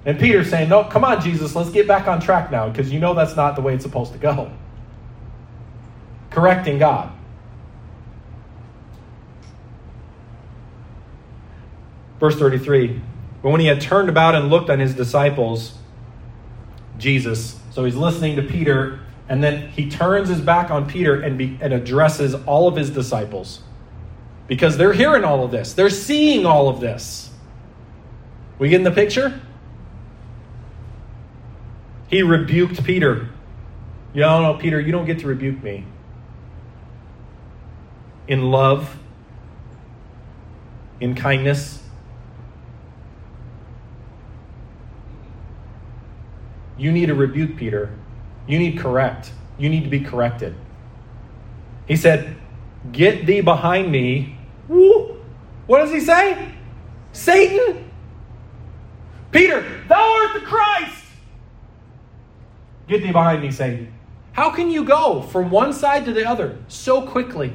And 0.07 0.19
Peter's 0.19 0.51
saying, 0.51 0.69
No, 0.69 0.85
come 0.85 1.05
on, 1.05 1.21
Jesus, 1.21 1.57
let's 1.57 1.71
get 1.71 1.89
back 1.89 2.07
on 2.07 2.21
track 2.21 2.51
now 2.51 2.69
because 2.69 2.93
you 2.93 3.01
know 3.01 3.15
that's 3.15 3.37
not 3.37 3.57
the 3.57 3.63
way 3.63 3.75
it's 3.75 3.85
supposed 3.85 4.13
to 4.13 4.19
go. 4.19 4.51
Correcting 6.35 6.79
God. 6.79 7.13
Verse 12.19 12.37
33 12.37 13.01
But 13.41 13.51
when 13.51 13.61
he 13.61 13.69
had 13.69 13.81
turned 13.81 14.09
about 14.09 14.35
and 14.35 14.51
looked 14.51 14.69
on 14.69 14.81
his 14.81 14.95
disciples, 14.95 15.75
Jesus, 16.99 17.61
so 17.71 17.85
he's 17.85 17.95
listening 17.95 18.35
to 18.35 18.43
Peter, 18.43 18.99
and 19.29 19.45
then 19.45 19.69
he 19.69 19.89
turns 19.89 20.29
his 20.29 20.41
back 20.41 20.73
on 20.73 20.89
Peter 20.89 21.21
and, 21.21 21.39
be, 21.39 21.57
and 21.61 21.73
addresses 21.73 22.35
all 22.47 22.67
of 22.67 22.75
his 22.75 22.91
disciples 22.91 23.63
because 24.49 24.77
they're 24.77 24.93
hearing 24.93 25.23
all 25.23 25.45
of 25.45 25.53
this, 25.53 25.73
they're 25.73 25.89
seeing 25.89 26.47
all 26.47 26.69
of 26.69 26.81
this. 26.81 27.31
We 28.59 28.71
get 28.71 28.77
in 28.77 28.85
the 28.85 28.91
picture? 28.91 29.41
He 32.09 32.23
rebuked 32.23 32.83
Peter. 32.83 33.29
You 34.13 34.23
know, 34.23 34.59
Peter, 34.61 34.81
you 34.81 34.91
don't 34.91 35.07
get 35.07 35.21
to 35.21 35.29
rebuke 35.29 35.63
me. 35.63 35.85
In 38.27 38.51
love, 38.51 38.99
in 41.01 41.15
kindness. 41.15 41.83
You 46.77 46.91
need 46.91 47.11
a 47.11 47.15
rebuke 47.15 47.57
Peter. 47.57 47.91
You 48.47 48.59
need 48.59 48.79
correct. 48.79 49.33
You 49.59 49.69
need 49.69 49.85
to 49.85 49.91
be 49.91 50.01
corrected. 50.01 50.55
He 51.87 51.97
said, 51.97 52.37
Get 52.93 53.27
thee 53.27 53.41
behind 53.41 53.91
me. 53.91 54.37
Woo. 54.69 55.23
What 55.67 55.79
does 55.79 55.93
he 55.93 56.01
say? 56.01 56.53
Satan? 57.13 57.91
Peter, 59.31 59.65
thou 59.89 60.13
art 60.21 60.35
the 60.35 60.47
Christ. 60.47 61.05
Get 62.87 63.03
thee 63.03 63.13
behind 63.13 63.43
me, 63.43 63.51
Satan. 63.51 63.93
How 64.33 64.51
can 64.51 64.71
you 64.71 64.85
go 64.85 65.23
from 65.23 65.51
one 65.51 65.73
side 65.73 66.05
to 66.07 66.13
the 66.13 66.29
other 66.29 66.59
so 66.69 67.03
quickly? 67.07 67.53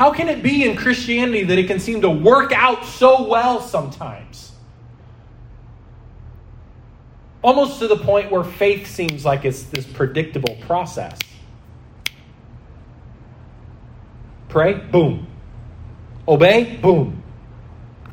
How 0.00 0.10
can 0.10 0.30
it 0.30 0.42
be 0.42 0.64
in 0.64 0.78
Christianity 0.78 1.44
that 1.44 1.58
it 1.58 1.66
can 1.66 1.78
seem 1.78 2.00
to 2.00 2.08
work 2.08 2.52
out 2.52 2.86
so 2.86 3.28
well 3.28 3.60
sometimes? 3.60 4.50
Almost 7.42 7.80
to 7.80 7.86
the 7.86 7.98
point 7.98 8.32
where 8.32 8.42
faith 8.42 8.86
seems 8.86 9.26
like 9.26 9.44
it's 9.44 9.64
this 9.64 9.84
predictable 9.86 10.56
process. 10.62 11.18
Pray, 14.48 14.72
boom. 14.72 15.26
Obey, 16.26 16.76
boom. 16.76 17.22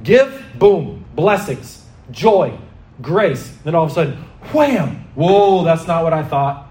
Give, 0.03 0.43
boom. 0.55 1.05
Blessings, 1.15 1.85
joy, 2.11 2.59
grace. 3.01 3.55
Then 3.63 3.75
all 3.75 3.85
of 3.85 3.91
a 3.91 3.93
sudden, 3.93 4.13
wham! 4.51 5.07
Whoa, 5.15 5.63
that's 5.63 5.87
not 5.87 6.03
what 6.03 6.11
I 6.11 6.23
thought. 6.23 6.66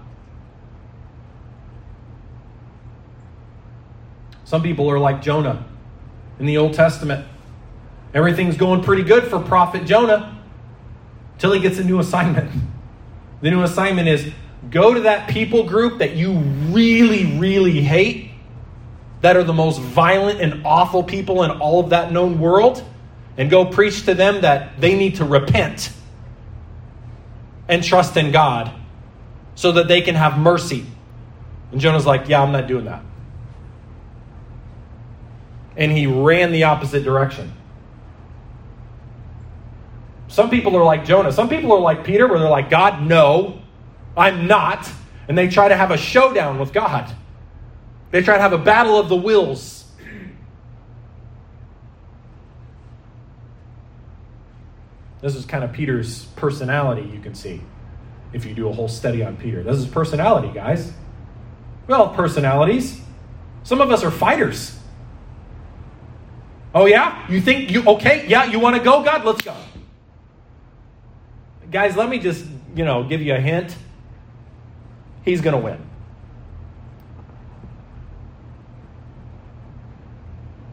Some 4.47 4.63
people 4.63 4.89
are 4.89 4.97
like 4.97 5.21
Jonah 5.21 5.65
in 6.39 6.45
the 6.45 6.55
Old 6.55 6.73
Testament. 6.73 7.27
Everything's 8.13 8.55
going 8.55 8.81
pretty 8.81 9.03
good 9.03 9.25
for 9.25 9.39
prophet 9.41 9.83
Jonah 9.83 10.41
until 11.33 11.51
he 11.51 11.59
gets 11.59 11.79
a 11.79 11.83
new 11.83 11.99
assignment. 11.99 12.49
The 13.39 13.51
new 13.51 13.61
assignment 13.61 14.07
is 14.07 14.31
go 14.71 14.95
to 14.95 15.01
that 15.01 15.29
people 15.29 15.67
group 15.67 15.99
that 15.99 16.15
you 16.15 16.39
really, 16.39 17.37
really 17.37 17.81
hate 17.81 18.31
that 19.21 19.37
are 19.37 19.43
the 19.43 19.53
most 19.53 19.79
violent 19.79 20.41
and 20.41 20.65
awful 20.65 21.03
people 21.03 21.43
in 21.43 21.51
all 21.51 21.79
of 21.79 21.91
that 21.91 22.11
known 22.11 22.39
world 22.39 22.83
and 23.37 23.47
go 23.47 23.65
preach 23.65 24.05
to 24.05 24.15
them 24.15 24.41
that 24.41 24.81
they 24.81 24.97
need 24.97 25.17
to 25.17 25.23
repent 25.23 25.91
and 27.67 27.83
trust 27.83 28.17
in 28.17 28.31
God 28.31 28.71
so 29.53 29.73
that 29.73 29.87
they 29.87 30.01
can 30.01 30.15
have 30.15 30.39
mercy. 30.39 30.83
And 31.71 31.79
Jonah's 31.79 32.07
like, 32.07 32.27
Yeah, 32.27 32.41
I'm 32.41 32.51
not 32.51 32.65
doing 32.65 32.85
that. 32.85 33.03
And 35.77 35.91
he 35.91 36.07
ran 36.07 36.51
the 36.51 36.65
opposite 36.65 37.03
direction. 37.03 37.53
Some 40.27 40.49
people 40.49 40.75
are 40.75 40.83
like 40.83 41.05
Jonah. 41.05 41.31
Some 41.31 41.47
people 41.47 41.71
are 41.71 41.79
like 41.79 42.03
Peter, 42.03 42.27
where 42.27 42.39
they're 42.39 42.49
like, 42.49 42.69
God, 42.69 43.03
no, 43.03 43.61
I'm 44.17 44.47
not. 44.47 44.91
And 45.27 45.37
they 45.37 45.47
try 45.47 45.67
to 45.67 45.77
have 45.77 45.91
a 45.91 45.97
showdown 45.97 46.59
with 46.59 46.73
God. 46.73 47.15
They 48.11 48.21
try 48.21 48.35
to 48.35 48.41
have 48.41 48.53
a 48.53 48.57
battle 48.57 48.99
of 48.99 49.07
the 49.07 49.15
wills. 49.15 49.85
This 55.21 55.35
is 55.35 55.45
kind 55.45 55.63
of 55.63 55.73
Peter's 55.73 56.25
personality, 56.35 57.09
you 57.11 57.19
can 57.19 57.33
see, 57.33 57.61
if 58.33 58.45
you 58.45 58.53
do 58.53 58.69
a 58.69 58.73
whole 58.73 58.87
study 58.87 59.23
on 59.23 59.35
Peter. 59.35 59.63
This 59.63 59.77
is 59.77 59.87
personality, 59.87 60.51
guys. 60.53 60.91
We 61.87 61.93
all 61.93 62.07
have 62.07 62.15
personalities. 62.15 63.01
Some 63.63 63.81
of 63.81 63.91
us 63.91 64.03
are 64.03 64.11
fighters. 64.11 64.76
Oh, 66.73 66.85
yeah? 66.85 67.29
You 67.29 67.41
think 67.41 67.71
you, 67.71 67.83
okay, 67.85 68.27
yeah, 68.27 68.45
you 68.45 68.59
want 68.59 68.75
to 68.75 68.83
go, 68.83 69.03
God? 69.03 69.25
Let's 69.25 69.41
go. 69.41 69.55
Guys, 71.71 71.95
let 71.95 72.09
me 72.09 72.19
just, 72.19 72.45
you 72.75 72.85
know, 72.85 73.03
give 73.03 73.21
you 73.21 73.33
a 73.33 73.39
hint. 73.39 73.75
He's 75.23 75.41
going 75.41 75.55
to 75.55 75.61
win. 75.61 75.87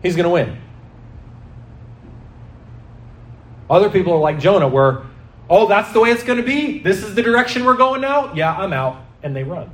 he's 0.04 0.14
going 0.14 0.24
to 0.24 0.30
win. 0.30 0.56
Other 3.68 3.90
people 3.90 4.12
are 4.12 4.20
like 4.20 4.38
Jonah, 4.38 4.68
where, 4.68 5.02
oh, 5.50 5.66
that's 5.66 5.92
the 5.92 5.98
way 6.00 6.10
it's 6.10 6.22
going 6.22 6.38
to 6.38 6.44
be. 6.44 6.78
This 6.80 7.02
is 7.02 7.14
the 7.16 7.22
direction 7.22 7.64
we're 7.64 7.76
going 7.76 8.02
now. 8.02 8.32
Yeah, 8.34 8.54
I'm 8.54 8.72
out. 8.72 9.02
And 9.22 9.34
they 9.34 9.42
run. 9.42 9.70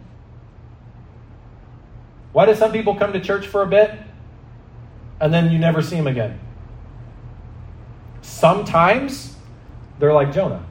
Why 2.33 2.47
do 2.47 2.55
some 2.55 2.71
people 2.71 2.95
come 2.95 3.13
to 3.13 3.21
church 3.21 3.49
for 3.49 3.63
a 3.63 3.67
bit 3.67 3.91
and 5.21 5.33
then 5.33 5.51
you 5.51 5.59
never 5.59 5.83
see 5.83 5.97
them 5.97 6.07
again? 6.07 6.41
Sometimes 8.23 9.37
they're 9.99 10.15
like 10.15 10.33
Jonah. 10.33 10.65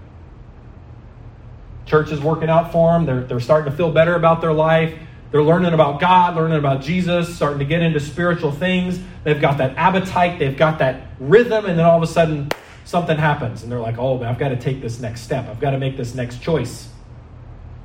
Church 1.86 2.12
is 2.12 2.20
working 2.20 2.50
out 2.50 2.72
for 2.72 2.94
them. 2.94 3.06
They're, 3.06 3.22
they're 3.22 3.40
starting 3.40 3.72
to 3.72 3.76
feel 3.76 3.92
better 3.92 4.16
about 4.16 4.42
their 4.42 4.54
life. 4.54 4.94
They're 5.32 5.44
learning 5.44 5.74
about 5.74 6.00
God, 6.00 6.36
learning 6.36 6.58
about 6.58 6.82
Jesus, 6.82 7.36
starting 7.36 7.60
to 7.60 7.66
get 7.66 7.82
into 7.82 8.00
spiritual 8.00 8.52
things. 8.52 9.00
They've 9.24 9.40
got 9.40 9.60
that 9.60 9.78
appetite, 9.78 10.40
they've 10.40 10.58
got 10.58 10.80
that 10.80 11.08
rhythm, 11.20 11.66
and 11.66 11.78
then 11.78 11.86
all 11.86 11.98
of 11.98 12.04
a 12.04 12.12
sudden 12.12 12.50
something 12.86 13.18
happens. 13.18 13.62
And 13.62 13.72
they're 13.72 13.80
like, 13.80 14.00
oh, 14.00 14.24
I've 14.24 14.40
got 14.40 14.50
to 14.50 14.58
take 14.58 14.82
this 14.82 15.00
next 15.00 15.22
step. 15.22 15.48
I've 15.48 15.60
got 15.60 15.72
to 15.72 15.78
make 15.78 15.98
this 15.98 16.16
next 16.16 16.42
choice. 16.42 16.90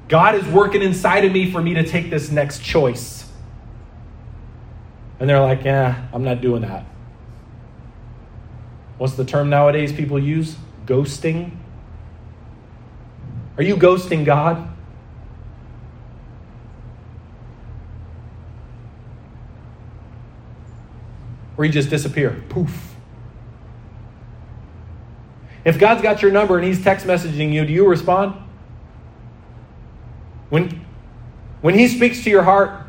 God 0.09 0.35
is 0.35 0.47
working 0.47 0.83
inside 0.83 1.25
of 1.25 1.33
me 1.33 1.51
for 1.51 1.61
me 1.61 1.75
to 1.75 1.85
take 1.85 2.09
this 2.09 2.31
next 2.31 2.63
choice. 2.63 3.27
And 5.21 5.29
they're 5.29 5.41
like, 5.41 5.65
yeah, 5.65 6.09
I'm 6.13 6.25
not 6.25 6.41
doing 6.41 6.63
that. 6.63 6.85
What's 8.99 9.15
the 9.15 9.25
term 9.25 9.51
nowadays 9.51 9.93
people 9.93 10.19
use? 10.19 10.57
Ghosting. 10.87 11.57
Are 13.57 13.63
you 13.63 13.77
ghosting 13.77 14.25
God? 14.25 14.69
Or 21.57 21.65
you 21.65 21.71
just 21.71 21.91
disappear. 21.91 22.43
Poof. 22.49 22.95
If 25.65 25.79
God's 25.79 26.03
got 26.03 26.21
your 26.21 26.31
number 26.31 26.59
and 26.59 26.67
He's 26.67 26.83
text 26.83 27.07
messaging 27.07 27.53
you, 27.53 27.65
do 27.65 27.73
you 27.73 27.87
respond? 27.87 28.35
When 30.51 30.85
When 31.63 31.79
He 31.79 31.89
speaks 31.89 32.23
to 32.25 32.31
your 32.31 32.43
heart, 32.43 32.87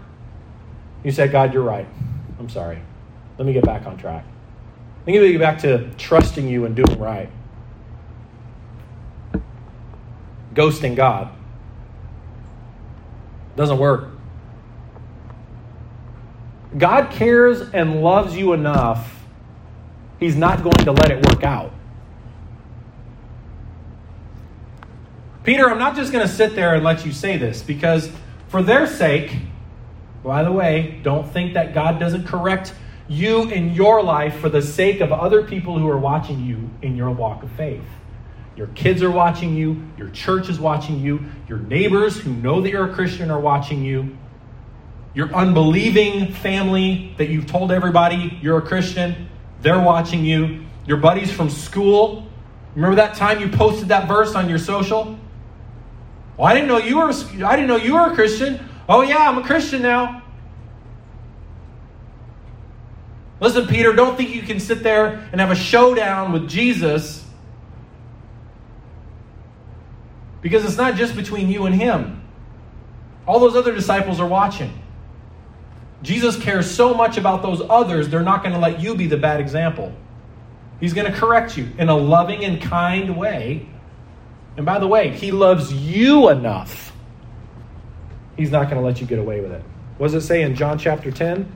you 1.03 1.11
say, 1.11 1.27
God, 1.27 1.53
you're 1.53 1.63
right. 1.63 1.87
I'm 2.45 2.49
sorry. 2.51 2.79
Let 3.39 3.47
me 3.47 3.53
get 3.53 3.65
back 3.65 3.87
on 3.87 3.97
track. 3.97 4.23
Let 5.07 5.19
me 5.19 5.31
get 5.31 5.39
back 5.39 5.57
to 5.61 5.89
trusting 5.97 6.47
you 6.47 6.65
and 6.65 6.75
doing 6.75 6.99
right. 6.99 7.27
Ghosting 10.53 10.95
God 10.95 11.31
doesn't 13.55 13.79
work. 13.79 14.11
God 16.77 17.09
cares 17.09 17.61
and 17.61 18.03
loves 18.03 18.37
you 18.37 18.53
enough, 18.53 19.25
He's 20.19 20.35
not 20.35 20.61
going 20.61 20.77
to 20.85 20.91
let 20.91 21.09
it 21.09 21.25
work 21.25 21.43
out. 21.43 21.73
Peter, 25.43 25.67
I'm 25.67 25.79
not 25.79 25.95
just 25.95 26.11
going 26.11 26.27
to 26.27 26.31
sit 26.31 26.53
there 26.53 26.75
and 26.75 26.83
let 26.83 27.07
you 27.07 27.11
say 27.11 27.37
this 27.37 27.63
because, 27.63 28.11
for 28.49 28.61
their 28.61 28.85
sake, 28.85 29.35
by 30.25 30.43
the 30.43 30.51
way, 30.51 30.99
don't 31.03 31.31
think 31.31 31.53
that 31.53 31.73
God 31.73 31.99
doesn't 31.99 32.25
correct 32.25 32.73
you 33.07 33.43
in 33.49 33.73
your 33.73 34.01
life 34.01 34.39
for 34.39 34.49
the 34.49 34.61
sake 34.61 34.99
of 34.99 35.11
other 35.11 35.43
people 35.43 35.77
who 35.77 35.87
are 35.87 35.99
watching 35.99 36.43
you 36.43 36.69
in 36.81 36.95
your 36.95 37.11
walk 37.11 37.43
of 37.43 37.51
faith. 37.51 37.85
Your 38.55 38.67
kids 38.67 39.03
are 39.03 39.11
watching 39.11 39.55
you, 39.55 39.83
your 39.97 40.09
church 40.09 40.49
is 40.49 40.59
watching 40.59 40.99
you, 40.99 41.23
your 41.47 41.59
neighbors 41.59 42.17
who 42.17 42.33
know 42.33 42.61
that 42.61 42.71
you're 42.71 42.89
a 42.89 42.93
Christian 42.93 43.29
are 43.29 43.39
watching 43.39 43.83
you, 43.83 44.17
your 45.13 45.31
unbelieving 45.33 46.33
family 46.33 47.13
that 47.17 47.29
you've 47.29 47.45
told 47.45 47.71
everybody 47.71 48.39
you're 48.41 48.57
a 48.57 48.61
Christian, 48.61 49.29
they're 49.61 49.81
watching 49.81 50.25
you, 50.25 50.65
your 50.87 50.97
buddies 50.97 51.31
from 51.31 51.51
school. 51.51 52.27
Remember 52.73 52.95
that 52.95 53.15
time 53.15 53.39
you 53.39 53.49
posted 53.49 53.89
that 53.89 54.07
verse 54.07 54.33
on 54.33 54.49
your 54.49 54.59
social? 54.59 55.19
Well, 56.37 56.47
I 56.47 56.53
didn't 56.53 56.67
know 56.67 56.79
you 56.79 56.97
were 56.97 57.13
I 57.45 57.55
didn't 57.55 57.67
know 57.67 57.77
you 57.77 57.93
were 57.93 58.11
a 58.11 58.15
Christian. 58.15 58.59
Oh 58.87 59.01
yeah, 59.01 59.29
I'm 59.29 59.37
a 59.37 59.43
Christian 59.43 59.81
now. 59.81 60.21
Listen, 63.39 63.67
Peter, 63.67 63.93
don't 63.93 64.15
think 64.15 64.33
you 64.33 64.41
can 64.41 64.59
sit 64.59 64.83
there 64.83 65.27
and 65.31 65.41
have 65.41 65.51
a 65.51 65.55
showdown 65.55 66.31
with 66.31 66.47
Jesus 66.47 67.25
because 70.41 70.63
it's 70.63 70.77
not 70.77 70.95
just 70.95 71.15
between 71.15 71.49
you 71.49 71.65
and 71.65 71.75
him. 71.75 72.21
All 73.27 73.39
those 73.39 73.55
other 73.55 73.73
disciples 73.73 74.19
are 74.19 74.27
watching. 74.27 74.81
Jesus 76.03 76.37
cares 76.37 76.69
so 76.69 76.93
much 76.93 77.17
about 77.17 77.41
those 77.41 77.61
others, 77.67 78.09
they're 78.09 78.21
not 78.21 78.43
going 78.43 78.53
to 78.53 78.59
let 78.59 78.79
you 78.79 78.95
be 78.95 79.07
the 79.07 79.17
bad 79.17 79.39
example. 79.39 79.91
He's 80.79 80.93
going 80.93 81.11
to 81.11 81.17
correct 81.17 81.57
you 81.57 81.69
in 81.77 81.89
a 81.89 81.95
loving 81.95 82.45
and 82.45 82.61
kind 82.61 83.17
way. 83.17 83.67
And 84.55 84.65
by 84.65 84.77
the 84.77 84.87
way, 84.87 85.09
he 85.09 85.31
loves 85.31 85.73
you 85.73 86.29
enough. 86.29 86.94
He's 88.37 88.51
not 88.51 88.69
going 88.69 88.81
to 88.81 88.85
let 88.85 88.99
you 88.99 89.07
get 89.07 89.19
away 89.19 89.39
with 89.39 89.51
it. 89.51 89.63
What 89.97 90.11
does 90.11 90.23
it 90.23 90.27
say 90.27 90.41
in 90.41 90.55
John 90.55 90.77
chapter 90.77 91.09
10? 91.11 91.51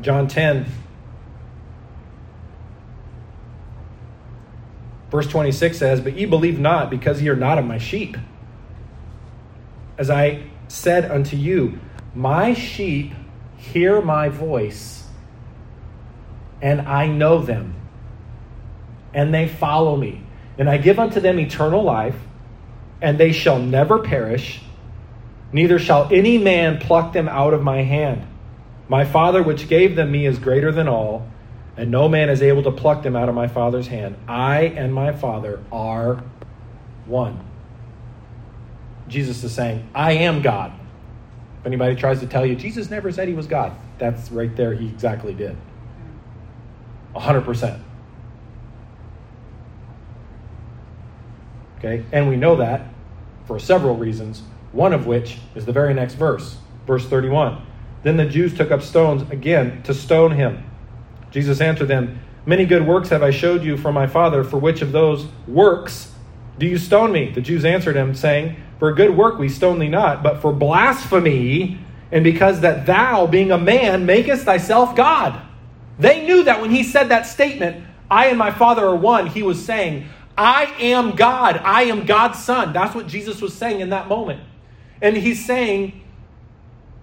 John 0.00 0.28
10, 0.28 0.64
verse 5.10 5.26
26 5.26 5.76
says, 5.76 6.00
But 6.00 6.16
ye 6.16 6.24
believe 6.24 6.58
not, 6.58 6.88
because 6.88 7.20
ye 7.20 7.28
are 7.28 7.36
not 7.36 7.58
of 7.58 7.66
my 7.66 7.78
sheep. 7.78 8.16
As 9.98 10.08
I 10.08 10.44
said 10.68 11.10
unto 11.10 11.36
you, 11.36 11.80
My 12.14 12.54
sheep 12.54 13.12
hear 13.56 14.00
my 14.00 14.28
voice, 14.28 15.04
and 16.62 16.82
I 16.82 17.06
know 17.06 17.42
them, 17.42 17.74
and 19.18 19.34
they 19.34 19.48
follow 19.48 19.96
me. 19.96 20.22
And 20.58 20.70
I 20.70 20.78
give 20.78 21.00
unto 21.00 21.18
them 21.18 21.40
eternal 21.40 21.82
life, 21.82 22.14
and 23.02 23.18
they 23.18 23.32
shall 23.32 23.58
never 23.58 23.98
perish, 23.98 24.60
neither 25.52 25.80
shall 25.80 26.08
any 26.12 26.38
man 26.38 26.78
pluck 26.78 27.12
them 27.12 27.28
out 27.28 27.52
of 27.52 27.60
my 27.60 27.82
hand. 27.82 28.24
My 28.88 29.04
Father, 29.04 29.42
which 29.42 29.66
gave 29.66 29.96
them 29.96 30.12
me, 30.12 30.24
is 30.24 30.38
greater 30.38 30.70
than 30.70 30.86
all, 30.86 31.26
and 31.76 31.90
no 31.90 32.08
man 32.08 32.30
is 32.30 32.42
able 32.42 32.62
to 32.62 32.70
pluck 32.70 33.02
them 33.02 33.16
out 33.16 33.28
of 33.28 33.34
my 33.34 33.48
Father's 33.48 33.88
hand. 33.88 34.14
I 34.28 34.66
and 34.66 34.94
my 34.94 35.10
Father 35.10 35.64
are 35.72 36.22
one. 37.06 37.44
Jesus 39.08 39.42
is 39.42 39.52
saying, 39.52 39.88
I 39.96 40.12
am 40.12 40.42
God. 40.42 40.72
If 41.58 41.66
anybody 41.66 41.96
tries 41.96 42.20
to 42.20 42.28
tell 42.28 42.46
you, 42.46 42.54
Jesus 42.54 42.88
never 42.88 43.10
said 43.10 43.26
he 43.26 43.34
was 43.34 43.48
God, 43.48 43.72
that's 43.98 44.30
right 44.30 44.54
there, 44.54 44.74
he 44.74 44.86
exactly 44.86 45.34
did. 45.34 45.56
100%. 47.16 47.82
Okay, 51.78 52.04
and 52.12 52.28
we 52.28 52.36
know 52.36 52.56
that 52.56 52.82
for 53.46 53.58
several 53.58 53.96
reasons, 53.96 54.42
one 54.72 54.92
of 54.92 55.06
which 55.06 55.38
is 55.54 55.64
the 55.64 55.72
very 55.72 55.94
next 55.94 56.14
verse, 56.14 56.58
verse 56.86 57.06
31. 57.06 57.62
Then 58.02 58.16
the 58.16 58.26
Jews 58.26 58.56
took 58.56 58.70
up 58.70 58.82
stones 58.82 59.28
again 59.30 59.82
to 59.84 59.94
stone 59.94 60.32
him. 60.32 60.64
Jesus 61.30 61.60
answered 61.60 61.88
them, 61.88 62.20
Many 62.46 62.64
good 62.64 62.86
works 62.86 63.10
have 63.10 63.22
I 63.22 63.30
showed 63.30 63.62
you 63.62 63.76
from 63.76 63.94
my 63.94 64.06
Father. 64.06 64.42
For 64.42 64.58
which 64.58 64.82
of 64.82 64.92
those 64.92 65.26
works 65.46 66.12
do 66.58 66.66
you 66.66 66.78
stone 66.78 67.12
me? 67.12 67.30
The 67.30 67.40
Jews 67.40 67.64
answered 67.64 67.96
him, 67.96 68.14
saying, 68.14 68.56
For 68.78 68.88
a 68.88 68.94
good 68.94 69.16
work 69.16 69.38
we 69.38 69.48
stone 69.48 69.78
thee 69.78 69.88
not, 69.88 70.22
but 70.22 70.40
for 70.40 70.52
blasphemy, 70.52 71.78
and 72.10 72.24
because 72.24 72.60
that 72.60 72.86
thou, 72.86 73.26
being 73.26 73.52
a 73.52 73.58
man, 73.58 74.06
makest 74.06 74.44
thyself 74.44 74.96
God. 74.96 75.40
They 75.98 76.24
knew 76.24 76.44
that 76.44 76.60
when 76.60 76.70
he 76.70 76.82
said 76.82 77.10
that 77.10 77.26
statement, 77.26 77.84
I 78.10 78.26
and 78.26 78.38
my 78.38 78.50
Father 78.50 78.86
are 78.86 78.96
one, 78.96 79.26
he 79.26 79.42
was 79.42 79.62
saying, 79.62 80.08
I 80.38 80.72
am 80.80 81.16
God. 81.16 81.60
I 81.62 81.82
am 81.84 82.06
God's 82.06 82.42
Son. 82.42 82.72
That's 82.72 82.94
what 82.94 83.08
Jesus 83.08 83.42
was 83.42 83.52
saying 83.52 83.80
in 83.80 83.90
that 83.90 84.08
moment. 84.08 84.40
And 85.02 85.16
he's 85.16 85.44
saying, 85.44 86.00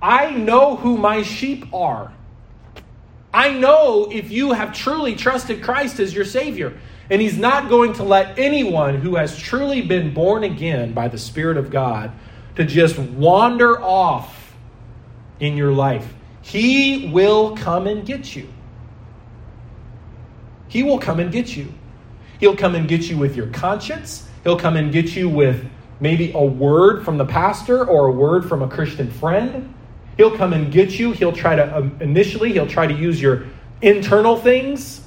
I 0.02 0.32
know 0.32 0.76
who 0.78 0.98
my 0.98 1.22
sheep 1.22 1.72
are. 1.74 2.12
I 3.34 3.52
know 3.52 4.10
if 4.10 4.32
you 4.32 4.54
have 4.54 4.74
truly 4.74 5.16
trusted 5.16 5.62
Christ 5.62 6.00
as 6.00 6.14
your 6.14 6.24
Savior. 6.24 6.80
And 7.10 7.22
He's 7.22 7.38
not 7.38 7.70
going 7.70 7.94
to 7.94 8.04
let 8.04 8.40
anyone 8.40 8.96
who 8.96 9.16
has 9.16 9.38
truly 9.38 9.82
been 9.82 10.14
born 10.14 10.44
again 10.44 10.94
by 10.94 11.08
the 11.08 11.18
Spirit 11.18 11.58
of 11.58 11.70
God 11.70 12.12
to 12.56 12.66
just 12.66 12.98
wander 12.98 13.82
off 13.82 14.56
in 15.40 15.58
your 15.58 15.72
life. 15.72 16.14
He 16.42 17.10
will 17.12 17.56
come 17.58 17.88
and 17.88 18.06
get 18.06 18.36
you. 18.36 18.48
He 20.68 20.84
will 20.84 21.00
come 21.00 21.20
and 21.20 21.32
get 21.32 21.56
you. 21.56 21.74
He'll 22.40 22.56
come 22.56 22.76
and 22.76 22.88
get 22.88 23.10
you 23.10 23.18
with 23.18 23.36
your 23.36 23.48
conscience. 23.48 24.28
He'll 24.44 24.60
come 24.60 24.76
and 24.76 24.92
get 24.92 25.16
you 25.16 25.30
with 25.30 25.66
maybe 26.00 26.32
a 26.34 26.44
word 26.44 27.04
from 27.04 27.18
the 27.18 27.26
pastor 27.26 27.86
or 27.86 28.08
a 28.08 28.12
word 28.12 28.48
from 28.48 28.62
a 28.62 28.68
Christian 28.68 29.10
friend. 29.10 29.74
He'll 30.18 30.36
come 30.36 30.54
and 30.54 30.72
get 30.72 31.00
you. 31.00 31.12
He'll 31.12 31.34
try 31.34 31.56
to, 31.56 31.78
um, 31.78 31.98
initially, 32.00 32.54
he'll 32.54 32.68
try 32.68 32.88
to 32.88 32.94
use 32.94 33.22
your 33.22 33.46
internal 33.82 34.38
things, 34.38 35.02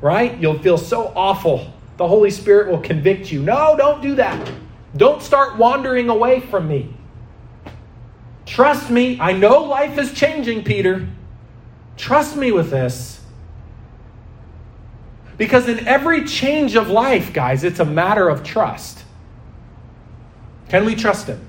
right? 0.00 0.38
You'll 0.38 0.58
feel 0.58 0.78
so 0.78 1.12
awful. 1.14 1.72
The 1.96 2.06
Holy 2.06 2.30
Spirit 2.30 2.70
will 2.70 2.80
convict 2.80 3.30
you. 3.30 3.42
No, 3.42 3.76
don't 3.76 4.02
do 4.02 4.14
that. 4.16 4.50
Don't 4.96 5.22
start 5.22 5.56
wandering 5.56 6.08
away 6.08 6.40
from 6.40 6.68
me. 6.68 6.94
Trust 8.46 8.90
me. 8.90 9.18
I 9.20 9.32
know 9.32 9.64
life 9.64 9.98
is 9.98 10.12
changing, 10.12 10.64
Peter. 10.64 11.08
Trust 11.96 12.36
me 12.36 12.52
with 12.52 12.70
this. 12.70 13.13
Because 15.36 15.68
in 15.68 15.86
every 15.86 16.24
change 16.24 16.76
of 16.76 16.88
life, 16.88 17.32
guys, 17.32 17.64
it's 17.64 17.80
a 17.80 17.84
matter 17.84 18.28
of 18.28 18.44
trust. 18.44 19.04
Can 20.68 20.84
we 20.84 20.94
trust 20.94 21.26
Him? 21.26 21.46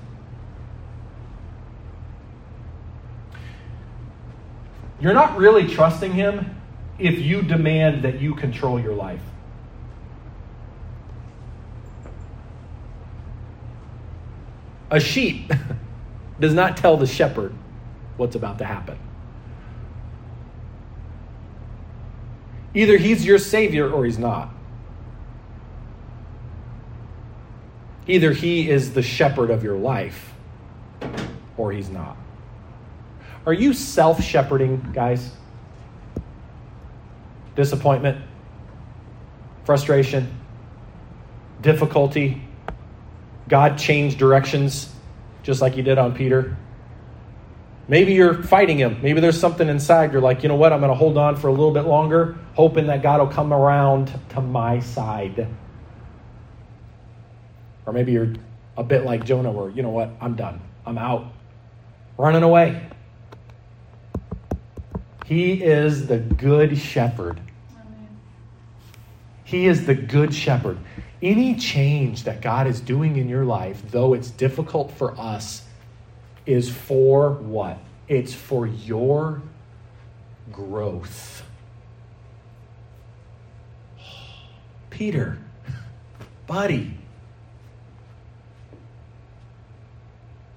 You're 5.00 5.14
not 5.14 5.36
really 5.36 5.68
trusting 5.68 6.12
Him 6.12 6.56
if 6.98 7.18
you 7.18 7.42
demand 7.42 8.02
that 8.02 8.20
you 8.20 8.34
control 8.34 8.80
your 8.80 8.94
life. 8.94 9.20
A 14.90 15.00
sheep 15.00 15.52
does 16.40 16.54
not 16.54 16.76
tell 16.76 16.96
the 16.96 17.06
shepherd 17.06 17.52
what's 18.16 18.34
about 18.34 18.58
to 18.58 18.64
happen. 18.64 18.98
Either 22.76 22.98
he's 22.98 23.24
your 23.24 23.38
savior 23.38 23.90
or 23.90 24.04
he's 24.04 24.18
not. 24.18 24.50
Either 28.06 28.32
he 28.32 28.68
is 28.68 28.92
the 28.92 29.00
shepherd 29.00 29.50
of 29.50 29.64
your 29.64 29.78
life 29.78 30.34
or 31.56 31.72
he's 31.72 31.88
not. 31.88 32.18
Are 33.46 33.54
you 33.54 33.72
self 33.72 34.22
shepherding, 34.22 34.90
guys? 34.92 35.32
Disappointment, 37.54 38.22
frustration, 39.64 40.38
difficulty. 41.62 42.42
God 43.48 43.78
changed 43.78 44.18
directions 44.18 44.92
just 45.42 45.62
like 45.62 45.72
he 45.72 45.80
did 45.80 45.96
on 45.96 46.14
Peter. 46.14 46.58
Maybe 47.88 48.14
you're 48.14 48.42
fighting 48.42 48.78
him. 48.78 48.98
Maybe 49.00 49.20
there's 49.20 49.38
something 49.38 49.68
inside. 49.68 50.12
You're 50.12 50.20
like, 50.20 50.42
you 50.42 50.48
know 50.48 50.56
what? 50.56 50.72
I'm 50.72 50.80
going 50.80 50.90
to 50.90 50.96
hold 50.96 51.16
on 51.16 51.36
for 51.36 51.48
a 51.48 51.52
little 51.52 51.70
bit 51.70 51.84
longer, 51.84 52.36
hoping 52.54 52.88
that 52.88 53.02
God 53.02 53.20
will 53.20 53.28
come 53.28 53.52
around 53.52 54.12
to 54.30 54.40
my 54.40 54.80
side. 54.80 55.46
Or 57.86 57.92
maybe 57.92 58.12
you're 58.12 58.34
a 58.76 58.82
bit 58.82 59.04
like 59.04 59.24
Jonah, 59.24 59.52
where, 59.52 59.70
you 59.70 59.82
know 59.82 59.90
what? 59.90 60.10
I'm 60.20 60.34
done. 60.34 60.60
I'm 60.84 60.98
out. 60.98 61.32
Running 62.18 62.42
away. 62.42 62.88
He 65.24 65.62
is 65.62 66.06
the 66.08 66.18
good 66.18 66.76
shepherd. 66.76 67.40
He 69.44 69.66
is 69.66 69.86
the 69.86 69.94
good 69.94 70.34
shepherd. 70.34 70.78
Any 71.22 71.54
change 71.54 72.24
that 72.24 72.40
God 72.40 72.66
is 72.66 72.80
doing 72.80 73.16
in 73.16 73.28
your 73.28 73.44
life, 73.44 73.80
though 73.90 74.12
it's 74.12 74.30
difficult 74.30 74.90
for 74.92 75.18
us, 75.18 75.65
is 76.46 76.70
for 76.70 77.32
what? 77.32 77.78
It's 78.08 78.32
for 78.32 78.66
your 78.66 79.42
growth. 80.52 81.42
Peter, 84.90 85.38
buddy, 86.46 86.96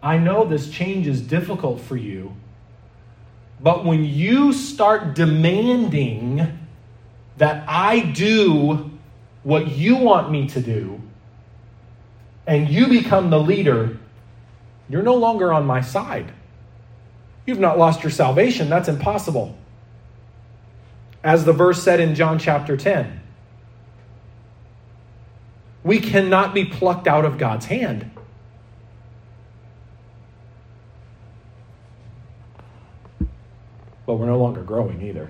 I 0.01 0.17
know 0.17 0.45
this 0.45 0.69
change 0.69 1.07
is 1.07 1.21
difficult 1.21 1.81
for 1.81 1.97
you, 1.97 2.33
but 3.59 3.83
when 3.83 4.05
you 4.05 4.53
start 4.53 5.13
demanding 5.13 6.59
that 7.37 7.65
I 7.67 7.99
do 7.99 8.91
what 9.43 9.71
you 9.71 9.97
want 9.97 10.31
me 10.31 10.47
to 10.49 10.61
do, 10.61 11.01
and 12.47 12.69
you 12.69 12.87
become 12.87 13.29
the 13.29 13.39
leader, 13.39 13.98
you're 14.89 15.03
no 15.03 15.15
longer 15.15 15.53
on 15.53 15.65
my 15.65 15.81
side. 15.81 16.33
You've 17.45 17.59
not 17.59 17.77
lost 17.77 18.03
your 18.03 18.11
salvation. 18.11 18.69
That's 18.69 18.89
impossible. 18.89 19.55
As 21.23 21.45
the 21.45 21.53
verse 21.53 21.81
said 21.81 21.99
in 21.99 22.15
John 22.15 22.39
chapter 22.39 22.75
10, 22.75 23.21
we 25.83 25.99
cannot 25.99 26.53
be 26.53 26.65
plucked 26.65 27.07
out 27.07 27.25
of 27.25 27.37
God's 27.37 27.65
hand. 27.65 28.09
But 34.05 34.15
we're 34.15 34.25
no 34.25 34.39
longer 34.39 34.63
growing 34.63 35.01
either. 35.01 35.29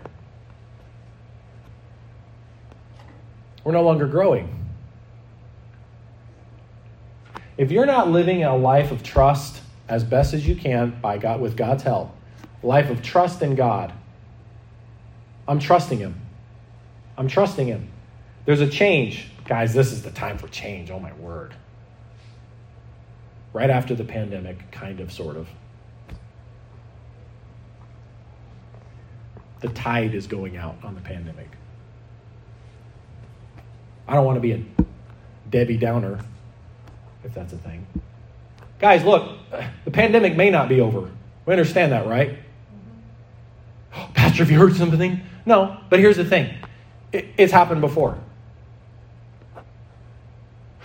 We're 3.64 3.74
no 3.74 3.84
longer 3.84 4.08
growing. 4.08 4.59
If 7.60 7.74
you're 7.74 7.86
not 7.86 8.10
living 8.10 8.46
a 8.46 8.56
life 8.56 8.90
of 8.90 9.04
trust 9.04 9.62
as 9.90 10.06
best 10.06 10.34
as 10.34 10.48
you 10.48 10.56
can 10.56 10.98
by 11.02 11.18
God 11.18 11.42
with 11.42 11.58
God's 11.58 11.84
help, 11.84 12.16
life 12.64 12.90
of 12.90 13.04
trust 13.04 13.42
in 13.42 13.56
God, 13.56 13.92
I'm 15.46 15.60
trusting 15.60 15.98
him. 15.98 16.16
I'm 17.18 17.28
trusting 17.28 17.68
him. 17.68 17.90
There's 18.46 18.62
a 18.62 18.70
change. 18.70 19.28
Guys, 19.44 19.74
this 19.74 19.92
is 19.92 20.04
the 20.04 20.12
time 20.12 20.38
for 20.38 20.48
change. 20.48 20.90
Oh 20.90 21.02
my 21.02 21.12
word. 21.16 21.54
Right 23.52 23.70
after 23.70 23.94
the 23.94 24.06
pandemic, 24.06 24.72
kind 24.72 25.02
of, 25.02 25.12
sort 25.12 25.36
of. 25.36 25.50
The 29.60 29.68
tide 29.68 30.16
is 30.16 30.28
going 30.28 30.56
out 30.56 30.78
on 30.82 30.96
the 30.96 31.02
pandemic. 31.02 31.50
I 34.08 34.14
don't 34.14 34.24
want 34.24 34.38
to 34.38 34.42
be 34.42 34.54
a 34.54 34.64
Debbie 35.50 35.76
Downer 35.76 36.20
if 37.24 37.34
that's 37.34 37.54
a 37.54 37.58
thing. 37.58 37.86
Guys, 38.80 39.04
look, 39.04 39.38
the 39.86 39.92
pandemic 39.92 40.36
may 40.38 40.50
not 40.50 40.70
be 40.70 40.80
over. 40.82 41.10
We 41.46 41.54
understand 41.54 41.92
that, 41.92 42.08
right? 42.08 42.38
Pastor, 44.14 44.44
have 44.44 44.52
you 44.52 44.60
heard 44.60 44.76
something? 44.76 45.22
No, 45.46 45.78
but 45.90 46.00
here's 46.00 46.18
the 46.18 46.26
thing 46.26 46.54
it, 47.12 47.26
it's 47.38 47.52
happened 47.52 47.82
before. 47.82 48.18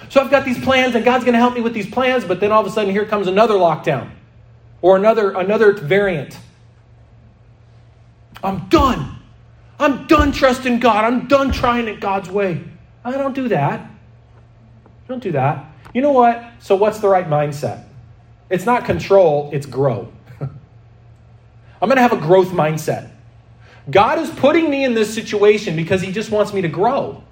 So 0.08 0.20
I've 0.20 0.30
got 0.30 0.44
these 0.44 0.62
plans, 0.62 0.94
and 0.94 1.04
God's 1.04 1.24
going 1.24 1.32
to 1.32 1.38
help 1.38 1.54
me 1.54 1.60
with 1.60 1.74
these 1.74 1.88
plans, 1.88 2.24
but 2.24 2.40
then 2.40 2.52
all 2.52 2.60
of 2.60 2.66
a 2.66 2.70
sudden 2.70 2.90
here 2.90 3.04
comes 3.04 3.26
another 3.26 3.54
lockdown 3.54 4.10
or 4.82 4.96
another, 4.96 5.32
another 5.32 5.72
variant. 5.72 6.38
I'm 8.42 8.68
done. 8.68 9.16
I'm 9.78 10.06
done 10.06 10.32
trusting 10.32 10.80
God. 10.80 11.04
I'm 11.04 11.26
done 11.26 11.50
trying 11.50 11.88
it 11.88 12.00
God's 12.00 12.28
way. 12.28 12.62
I 13.04 13.12
don't 13.12 13.34
do 13.34 13.48
that. 13.48 13.90
Don't 15.08 15.22
do 15.22 15.32
that. 15.32 15.64
You 15.94 16.02
know 16.02 16.12
what? 16.12 16.44
So, 16.58 16.74
what's 16.74 16.98
the 16.98 17.08
right 17.08 17.26
mindset? 17.26 17.84
It's 18.50 18.66
not 18.66 18.84
control, 18.84 19.48
it's 19.52 19.64
grow. 19.64 20.12
I'm 20.40 20.50
going 21.80 21.96
to 21.96 22.02
have 22.02 22.12
a 22.12 22.18
growth 22.18 22.48
mindset. 22.48 23.10
God 23.90 24.18
is 24.18 24.28
putting 24.30 24.68
me 24.68 24.84
in 24.84 24.94
this 24.94 25.14
situation 25.14 25.76
because 25.76 26.02
He 26.02 26.10
just 26.10 26.30
wants 26.30 26.52
me 26.52 26.60
to 26.62 26.68
grow. 26.68 27.22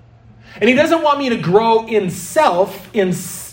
And 0.56 0.68
He 0.68 0.76
doesn't 0.76 1.02
want 1.02 1.18
me 1.18 1.28
to 1.30 1.36
grow 1.36 1.86
in 1.86 2.08
self, 2.08 2.88
in, 2.94 3.12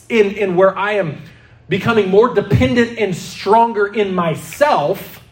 in, 0.09 0.31
in 0.31 0.55
where 0.55 0.77
I 0.77 0.93
am 0.93 1.21
becoming 1.67 2.09
more 2.09 2.33
dependent 2.33 2.99
and 2.99 3.15
stronger 3.15 3.87
in 3.87 4.13
myself, 4.13 5.23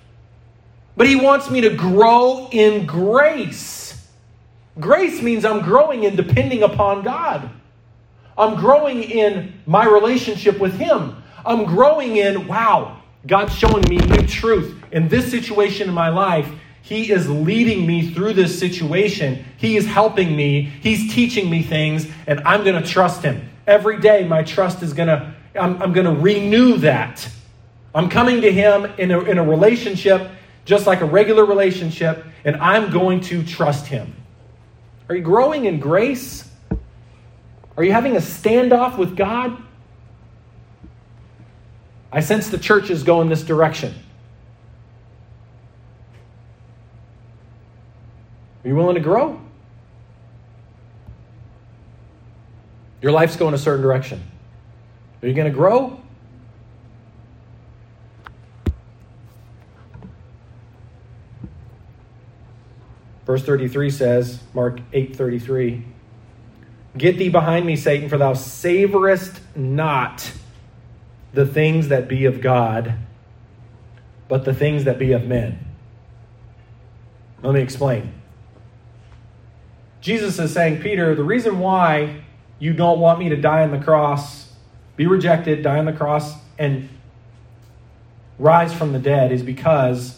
but 0.95 1.07
He 1.07 1.15
wants 1.15 1.51
me 1.51 1.61
to 1.61 1.69
grow 1.69 2.49
in 2.51 2.87
grace. 2.87 4.07
Grace 4.79 5.21
means 5.21 5.45
I'm 5.45 5.61
growing 5.61 6.05
and 6.05 6.17
depending 6.17 6.63
upon 6.63 7.03
God. 7.03 7.49
I'm 8.37 8.55
growing 8.55 9.03
in 9.03 9.53
my 9.65 9.85
relationship 9.85 10.59
with 10.59 10.73
Him. 10.73 11.15
I'm 11.45 11.65
growing 11.65 12.17
in, 12.17 12.47
wow, 12.47 13.01
God's 13.25 13.55
showing 13.55 13.87
me 13.89 13.97
new 13.97 14.27
truth. 14.27 14.83
In 14.91 15.07
this 15.07 15.31
situation 15.31 15.89
in 15.89 15.93
my 15.93 16.09
life, 16.09 16.49
He 16.81 17.11
is 17.11 17.29
leading 17.29 17.87
me 17.87 18.11
through 18.11 18.33
this 18.33 18.57
situation. 18.57 19.43
He 19.57 19.75
is 19.75 19.85
helping 19.85 20.35
me. 20.35 20.61
He's 20.61 21.13
teaching 21.13 21.49
me 21.49 21.63
things, 21.63 22.07
and 22.27 22.39
I'm 22.41 22.63
going 22.63 22.81
to 22.81 22.87
trust 22.87 23.23
Him. 23.23 23.49
Every 23.65 23.99
day, 23.99 24.27
my 24.27 24.43
trust 24.43 24.83
is 24.83 24.93
going 24.93 25.07
to, 25.07 25.33
I'm, 25.55 25.81
I'm 25.81 25.93
going 25.93 26.05
to 26.05 26.21
renew 26.21 26.77
that. 26.77 27.27
I'm 27.95 28.09
coming 28.09 28.41
to 28.41 28.51
Him 28.51 28.85
in 28.97 29.11
a, 29.11 29.19
in 29.21 29.37
a 29.39 29.43
relationship, 29.43 30.29
just 30.65 30.85
like 30.85 31.01
a 31.01 31.05
regular 31.05 31.45
relationship, 31.45 32.23
and 32.45 32.55
I'm 32.57 32.91
going 32.91 33.21
to 33.21 33.43
trust 33.43 33.87
Him. 33.87 34.13
Are 35.09 35.15
you 35.15 35.23
growing 35.23 35.65
in 35.65 35.79
grace? 35.79 36.46
Are 37.77 37.83
you 37.83 37.91
having 37.91 38.15
a 38.15 38.19
standoff 38.19 38.97
with 38.97 39.15
God? 39.15 39.55
I 42.11 42.21
sense 42.21 42.49
the 42.49 42.57
church 42.57 42.89
is 42.89 43.03
going 43.03 43.29
this 43.29 43.43
direction. 43.43 43.93
Are 48.63 48.67
you 48.67 48.75
willing 48.75 48.95
to 48.95 49.01
grow? 49.01 49.39
Your 53.01 53.11
life's 53.11 53.35
going 53.35 53.53
a 53.53 53.57
certain 53.59 53.83
direction. 53.83 54.23
Are 55.21 55.27
you 55.27 55.35
going 55.35 55.49
to 55.49 55.55
grow? 55.55 56.01
Verse 63.25 63.43
33 63.43 63.89
says, 63.89 64.39
Mark 64.53 64.79
8:33, 64.93 65.83
Get 66.97 67.17
thee 67.17 67.29
behind 67.29 67.65
me, 67.65 67.75
Satan, 67.75 68.09
for 68.09 68.17
thou 68.17 68.33
savorest 68.33 69.39
not 69.55 70.31
the 71.33 71.45
things 71.45 71.89
that 71.89 72.07
be 72.07 72.25
of 72.25 72.41
God, 72.41 72.95
but 74.27 74.45
the 74.45 74.53
things 74.53 74.85
that 74.85 74.97
be 74.97 75.11
of 75.11 75.25
men. 75.25 75.59
Let 77.43 77.53
me 77.53 77.61
explain. 77.61 78.13
Jesus 80.01 80.39
is 80.39 80.53
saying, 80.53 80.81
Peter, 80.81 81.13
the 81.13 81.23
reason 81.23 81.59
why 81.59 82.21
you 82.59 82.73
don't 82.73 82.99
want 82.99 83.19
me 83.19 83.29
to 83.29 83.35
die 83.35 83.63
on 83.63 83.71
the 83.71 83.83
cross, 83.83 84.53
be 84.95 85.05
rejected, 85.05 85.61
die 85.61 85.77
on 85.77 85.85
the 85.85 85.93
cross, 85.93 86.33
and 86.57 86.89
rise 88.39 88.73
from 88.73 88.93
the 88.93 88.99
dead 88.99 89.31
is 89.31 89.43
because 89.43 90.16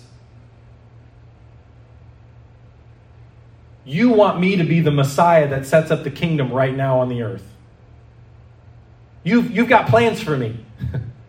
You 3.89 4.11
want 4.11 4.39
me 4.39 4.55
to 4.57 4.63
be 4.63 4.81
the 4.81 4.91
Messiah 4.91 5.47
that 5.47 5.65
sets 5.65 5.89
up 5.89 6.03
the 6.03 6.11
kingdom 6.11 6.53
right 6.53 6.75
now 6.75 6.99
on 6.99 7.09
the 7.09 7.23
earth. 7.23 7.43
You've, 9.23 9.49
you've 9.49 9.67
got 9.67 9.87
plans 9.87 10.21
for 10.21 10.37
me. 10.37 10.63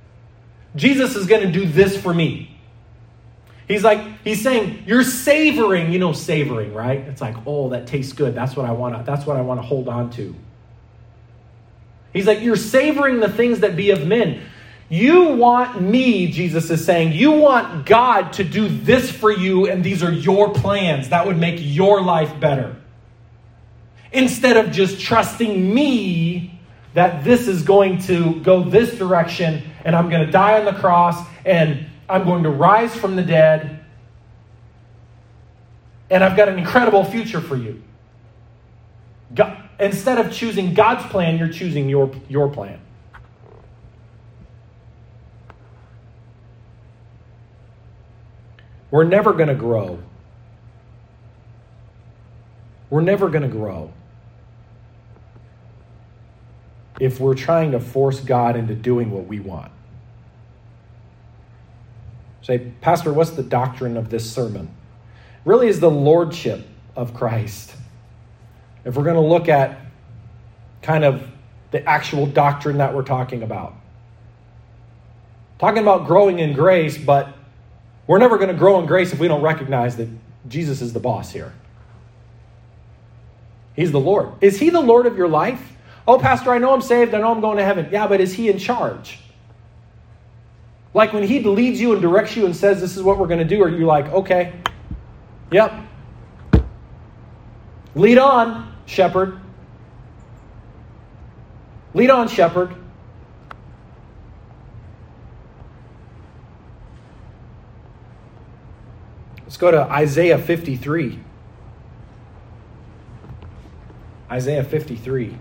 Jesus 0.77 1.17
is 1.17 1.27
going 1.27 1.41
to 1.41 1.51
do 1.51 1.65
this 1.65 1.97
for 1.97 2.13
me. 2.13 2.55
He's 3.67 3.83
like, 3.83 4.03
he's 4.25 4.43
saying, 4.43 4.83
you're 4.87 5.05
savoring, 5.05 5.91
you 5.91 5.99
know, 5.99 6.13
savoring, 6.13 6.75
right? 6.75 6.99
It's 6.99 7.23
like, 7.23 7.37
oh, 7.47 7.71
that 7.71 7.87
tastes 7.87 8.13
good. 8.13 8.35
That's 8.35 8.55
what 8.55 8.67
I 8.67 8.73
want 8.73 8.95
to, 8.95 9.05
that's 9.11 9.25
what 9.25 9.39
I 9.39 9.41
want 9.41 9.59
to 9.63 9.67
hold 9.67 9.89
on 9.89 10.11
to. 10.11 10.35
He's 12.13 12.27
like, 12.27 12.43
you're 12.43 12.57
savoring 12.57 13.21
the 13.21 13.31
things 13.31 13.61
that 13.61 13.75
be 13.75 13.91
of 13.91 14.07
men. 14.07 14.43
You 14.91 15.29
want 15.37 15.81
me, 15.81 16.33
Jesus 16.33 16.69
is 16.69 16.85
saying, 16.85 17.13
you 17.13 17.31
want 17.31 17.87
God 17.87 18.33
to 18.35 18.45
do 18.45 18.69
this 18.69 19.09
for 19.09 19.31
you, 19.31 19.69
and 19.69 19.85
these 19.85 20.03
are 20.03 20.13
your 20.13 20.53
plans. 20.53 21.11
That 21.11 21.27
would 21.29 21.39
make 21.39 21.59
your 21.61 22.03
life 22.03 22.41
better. 22.41 22.75
Instead 24.11 24.57
of 24.57 24.73
just 24.73 25.01
trusting 25.01 25.73
me 25.73 26.59
that 26.95 27.23
this 27.23 27.47
is 27.47 27.63
going 27.63 27.99
to 28.03 28.41
go 28.41 28.65
this 28.65 28.99
direction, 28.99 29.63
and 29.85 29.95
I'm 29.95 30.11
going 30.11 30.27
to 30.27 30.33
die 30.33 30.59
on 30.59 30.65
the 30.65 30.79
cross, 30.81 31.25
and 31.45 31.87
I'm 32.09 32.25
going 32.25 32.43
to 32.43 32.51
rise 32.51 32.93
from 32.93 33.15
the 33.15 33.23
dead, 33.23 33.85
and 36.11 36.25
I've 36.25 36.37
got 36.37 36.49
an 36.49 36.59
incredible 36.59 37.05
future 37.05 37.41
for 37.41 37.55
you. 37.55 37.81
God, 39.33 39.57
instead 39.79 40.19
of 40.19 40.33
choosing 40.33 40.75
God's 40.75 41.09
plan, 41.13 41.39
you're 41.39 41.53
choosing 41.53 41.89
your, 41.89 42.11
your 42.29 42.49
plan. 42.49 42.81
We're 48.91 49.05
never 49.05 49.33
going 49.33 49.49
to 49.49 49.55
grow. 49.55 50.01
We're 52.89 53.03
never 53.03 53.29
going 53.29 53.43
to 53.43 53.49
grow 53.49 53.93
if 56.99 57.19
we're 57.19 57.35
trying 57.35 57.71
to 57.73 57.81
force 57.81 58.21
God 58.21 58.57
into 58.57 58.75
doing 58.75 59.11
what 59.11 59.27
we 59.27 59.41
want. 59.41 59.73
Say, 62.43 62.73
Pastor, 62.81 63.13
what's 63.13 63.31
the 63.31 63.43
doctrine 63.43 63.97
of 63.97 64.11
this 64.11 64.31
sermon? 64.31 64.69
Really 65.45 65.69
is 65.69 65.81
the 65.81 65.91
lordship 65.91 66.67
of 66.97 67.15
Christ. 67.15 67.75
If 68.85 68.97
we're 68.97 69.05
going 69.05 69.15
to 69.15 69.21
look 69.21 69.49
at 69.49 69.79
kind 70.83 71.05
of 71.05 71.27
the 71.71 71.87
actual 71.89 72.27
doctrine 72.27 72.79
that 72.79 72.95
we're 72.95 73.03
talking 73.03 73.43
about. 73.43 73.75
Talking 75.59 75.83
about 75.83 76.07
growing 76.07 76.39
in 76.39 76.53
grace, 76.53 76.99
but 76.99 77.35
we're 78.11 78.19
never 78.19 78.39
going 78.39 78.49
to 78.49 78.57
grow 78.57 78.81
in 78.81 78.87
grace 78.87 79.13
if 79.13 79.21
we 79.21 79.29
don't 79.29 79.41
recognize 79.41 79.97
that 79.99 80.09
Jesus 80.49 80.83
is 80.83 80.93
the 80.93 80.99
boss 80.99 81.31
here. 81.31 81.53
He's 83.77 83.93
the 83.93 84.01
Lord. 84.01 84.33
Is 84.41 84.59
He 84.59 84.71
the 84.71 84.81
Lord 84.81 85.07
of 85.07 85.17
your 85.17 85.29
life? 85.29 85.63
Oh, 86.09 86.19
Pastor, 86.19 86.51
I 86.51 86.59
know 86.59 86.75
I'm 86.75 86.83
saved. 86.83 87.15
I 87.15 87.21
know 87.21 87.31
I'm 87.31 87.41
going 87.41 87.59
to 87.59 87.65
heaven. 87.65 87.89
Yeah, 87.93 88.09
but 88.09 88.21
is 88.21 88.35
He 88.35 88.49
in 88.49 88.59
charge? 88.59 89.21
Like 90.93 91.13
when 91.13 91.23
He 91.23 91.39
leads 91.39 91.81
you 91.81 91.93
and 91.93 92.03
directs 92.03 92.35
you 92.35 92.47
and 92.47 92.57
says, 92.57 92.81
This 92.81 92.97
is 92.97 93.03
what 93.05 93.17
we're 93.17 93.29
going 93.29 93.39
to 93.39 93.45
do, 93.45 93.63
are 93.63 93.69
you 93.69 93.87
like, 93.87 94.07
okay, 94.07 94.55
yep. 95.53 95.73
Lead 97.95 98.19
on, 98.19 98.75
shepherd. 98.87 99.41
Lead 101.95 102.11
on, 102.11 102.27
shepherd. 102.27 102.75
Go 109.61 109.71
to 109.71 109.83
Isaiah 109.83 110.39
53. 110.39 111.19
Isaiah 114.31 114.65
53. 114.65 115.37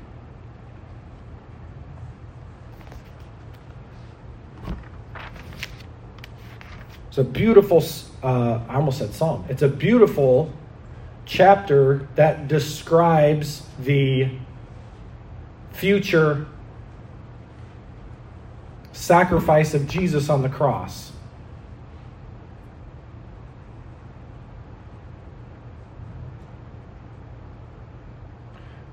It's 7.08 7.18
a 7.18 7.24
beautiful, 7.24 7.82
uh, 8.22 8.60
I 8.68 8.76
almost 8.76 8.98
said 8.98 9.14
psalm. 9.14 9.46
It's 9.48 9.62
a 9.62 9.70
beautiful 9.70 10.52
chapter 11.26 12.08
that 12.16 12.50
describes 12.50 13.64
the 13.80 14.30
future 15.72 16.46
sacrifice 18.92 19.74
of 19.74 19.88
Jesus 19.88 20.30
on 20.30 20.42
the 20.42 20.50
cross. 20.50 21.14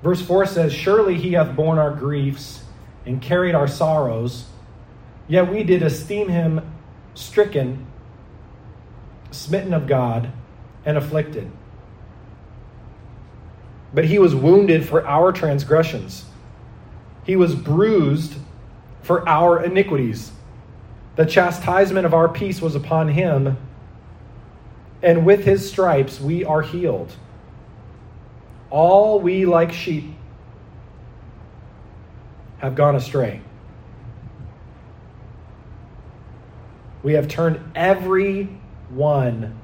Verse 0.07 0.21
4 0.21 0.45
says, 0.45 0.73
Surely 0.73 1.15
he 1.15 1.33
hath 1.33 1.53
borne 1.53 1.77
our 1.77 1.91
griefs 1.91 2.63
and 3.05 3.21
carried 3.21 3.53
our 3.53 3.67
sorrows, 3.67 4.45
yet 5.27 5.51
we 5.51 5.63
did 5.63 5.83
esteem 5.83 6.29
him 6.29 6.61
stricken, 7.13 7.85
smitten 9.31 9.73
of 9.73 9.85
God, 9.85 10.31
and 10.85 10.97
afflicted. 10.97 11.51
But 13.93 14.05
he 14.05 14.17
was 14.17 14.33
wounded 14.33 14.87
for 14.87 15.05
our 15.05 15.33
transgressions, 15.33 16.23
he 17.25 17.35
was 17.35 17.53
bruised 17.53 18.35
for 19.01 19.27
our 19.27 19.61
iniquities. 19.61 20.31
The 21.17 21.25
chastisement 21.25 22.05
of 22.05 22.13
our 22.13 22.29
peace 22.29 22.61
was 22.61 22.75
upon 22.75 23.09
him, 23.09 23.57
and 25.03 25.25
with 25.25 25.43
his 25.43 25.69
stripes 25.69 26.21
we 26.21 26.45
are 26.45 26.61
healed. 26.61 27.11
All 28.69 29.19
we, 29.19 29.45
like 29.45 29.71
sheep, 29.71 30.13
have 32.59 32.75
gone 32.75 32.95
astray. 32.95 33.41
We 37.03 37.13
have 37.13 37.27
turned 37.27 37.59
every 37.75 38.49
one 38.89 39.57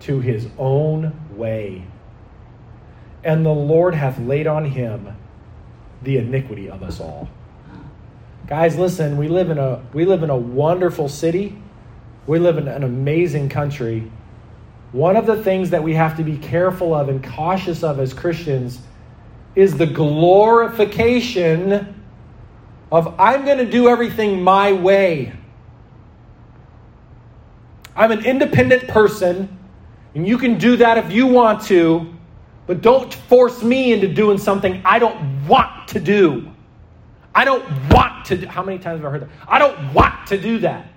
to 0.00 0.20
his 0.20 0.48
own 0.58 1.12
way. 1.36 1.84
And 3.22 3.44
the 3.44 3.50
Lord 3.50 3.94
hath 3.94 4.18
laid 4.18 4.46
on 4.46 4.64
him 4.64 5.16
the 6.02 6.18
iniquity 6.18 6.70
of 6.70 6.82
us 6.82 7.00
all. 7.00 7.28
Guys, 8.46 8.76
listen, 8.76 9.16
we 9.16 9.28
live 9.28 9.50
in 9.50 9.58
a 9.58 9.82
we 9.92 10.04
live 10.04 10.22
in 10.22 10.30
a 10.30 10.36
wonderful 10.36 11.08
city. 11.08 11.60
We 12.26 12.38
live 12.38 12.58
in 12.58 12.68
an 12.68 12.84
amazing 12.84 13.48
country 13.48 14.10
one 14.92 15.16
of 15.16 15.26
the 15.26 15.42
things 15.42 15.70
that 15.70 15.82
we 15.82 15.94
have 15.94 16.16
to 16.16 16.24
be 16.24 16.38
careful 16.38 16.94
of 16.94 17.08
and 17.08 17.22
cautious 17.22 17.82
of 17.82 17.98
as 17.98 18.14
Christians 18.14 18.80
is 19.54 19.76
the 19.76 19.86
glorification 19.86 21.94
of 22.92 23.14
I'm 23.18 23.44
going 23.44 23.58
to 23.58 23.70
do 23.70 23.88
everything 23.88 24.42
my 24.42 24.72
way. 24.72 25.32
I'm 27.96 28.12
an 28.12 28.24
independent 28.24 28.86
person, 28.88 29.58
and 30.14 30.28
you 30.28 30.38
can 30.38 30.58
do 30.58 30.76
that 30.76 30.98
if 30.98 31.10
you 31.10 31.26
want 31.26 31.62
to, 31.64 32.14
but 32.66 32.82
don't 32.82 33.12
force 33.12 33.62
me 33.62 33.92
into 33.92 34.08
doing 34.08 34.38
something 34.38 34.82
I 34.84 34.98
don't 34.98 35.46
want 35.46 35.88
to 35.88 36.00
do. 36.00 36.52
I 37.34 37.44
don't 37.44 37.64
want 37.90 38.26
to 38.26 38.36
do. 38.36 38.46
How 38.46 38.62
many 38.62 38.78
times 38.78 38.98
have 38.98 39.06
I 39.06 39.10
heard 39.10 39.22
that? 39.22 39.30
I 39.48 39.58
don't 39.58 39.94
want 39.94 40.26
to 40.28 40.38
do 40.38 40.58
that. 40.60 40.88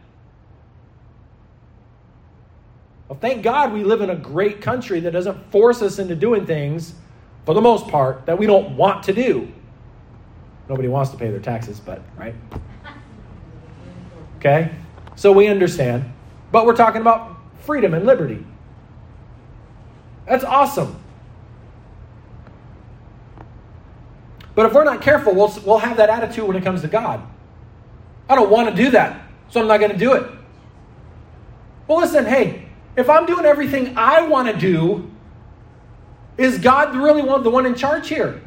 Well, 3.10 3.18
thank 3.20 3.42
God 3.42 3.74
we 3.74 3.84
live 3.84 4.02
in 4.02 4.12
a 4.12 4.16
great 4.16 4.62
country 4.62 5.00
that 5.00 5.12
doesn't 5.12 5.52
force 5.52 5.82
us 5.82 5.98
into 5.98 6.16
doing 6.16 6.46
things, 6.46 6.94
for 7.44 7.56
the 7.56 7.62
most 7.62 7.88
part, 7.88 8.28
that 8.28 8.38
we 8.38 8.46
don't 8.46 8.78
want 8.78 9.04
to 9.06 9.14
do. 9.14 9.52
Nobody 10.70 10.88
wants 10.88 11.10
to 11.12 11.18
pay 11.18 11.32
their 11.32 11.40
taxes, 11.40 11.80
but, 11.80 12.04
right? 12.16 12.36
Okay? 14.38 14.72
So 15.16 15.32
we 15.32 15.48
understand. 15.48 16.14
But 16.52 16.68
we're 16.68 16.76
talking 16.76 17.02
about 17.02 17.36
freedom 17.62 17.96
and 17.96 18.06
liberty. 18.06 18.46
That's 20.28 20.44
awesome. 20.44 20.96
But 24.54 24.68
if 24.68 24.74
we're 24.74 24.84
not 24.84 25.02
careful, 25.02 25.34
we'll, 25.34 25.52
we'll 25.66 25.80
have 25.80 25.98
that 25.98 26.10
attitude 26.10 26.48
when 26.48 26.56
it 26.56 26.64
comes 26.64 26.82
to 26.82 26.88
God. 26.88 27.28
I 28.30 28.36
don't 28.36 28.52
want 28.52 28.70
to 28.70 28.76
do 28.76 28.92
that, 28.92 29.24
so 29.50 29.62
I'm 29.62 29.68
not 29.68 29.80
going 29.80 29.92
to 29.92 29.98
do 29.98 30.14
it. 30.14 30.30
Well, 31.88 31.98
listen, 31.98 32.26
hey, 32.26 32.69
if 32.96 33.10
I'm 33.10 33.26
doing 33.26 33.46
everything 33.46 33.98
I 33.98 34.22
want 34.28 34.48
to 34.48 34.58
do, 34.58 35.10
is 36.38 36.58
God 36.58 36.96
really 36.96 37.22
the 37.22 37.50
one 37.50 37.66
in 37.66 37.76
charge 37.76 38.08
here? 38.08 38.42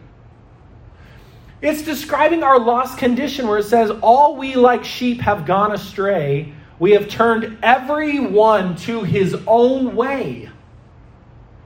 It's 1.61 1.83
describing 1.83 2.43
our 2.43 2.59
lost 2.59 2.99
condition 2.99 3.47
where 3.47 3.59
it 3.59 3.65
says, 3.65 3.91
All 4.03 4.37
we 4.37 4.57
like 4.57 4.85
sheep 4.85 5.21
have 5.21 5.47
gone 5.47 5.73
astray. 5.73 6.53
We 6.79 6.93
have 6.93 7.09
turned 7.09 7.59
every 7.63 8.19
one 8.19 8.75
to 8.79 9.05
his 9.05 9.37
own 9.47 9.95
way. 9.95 10.51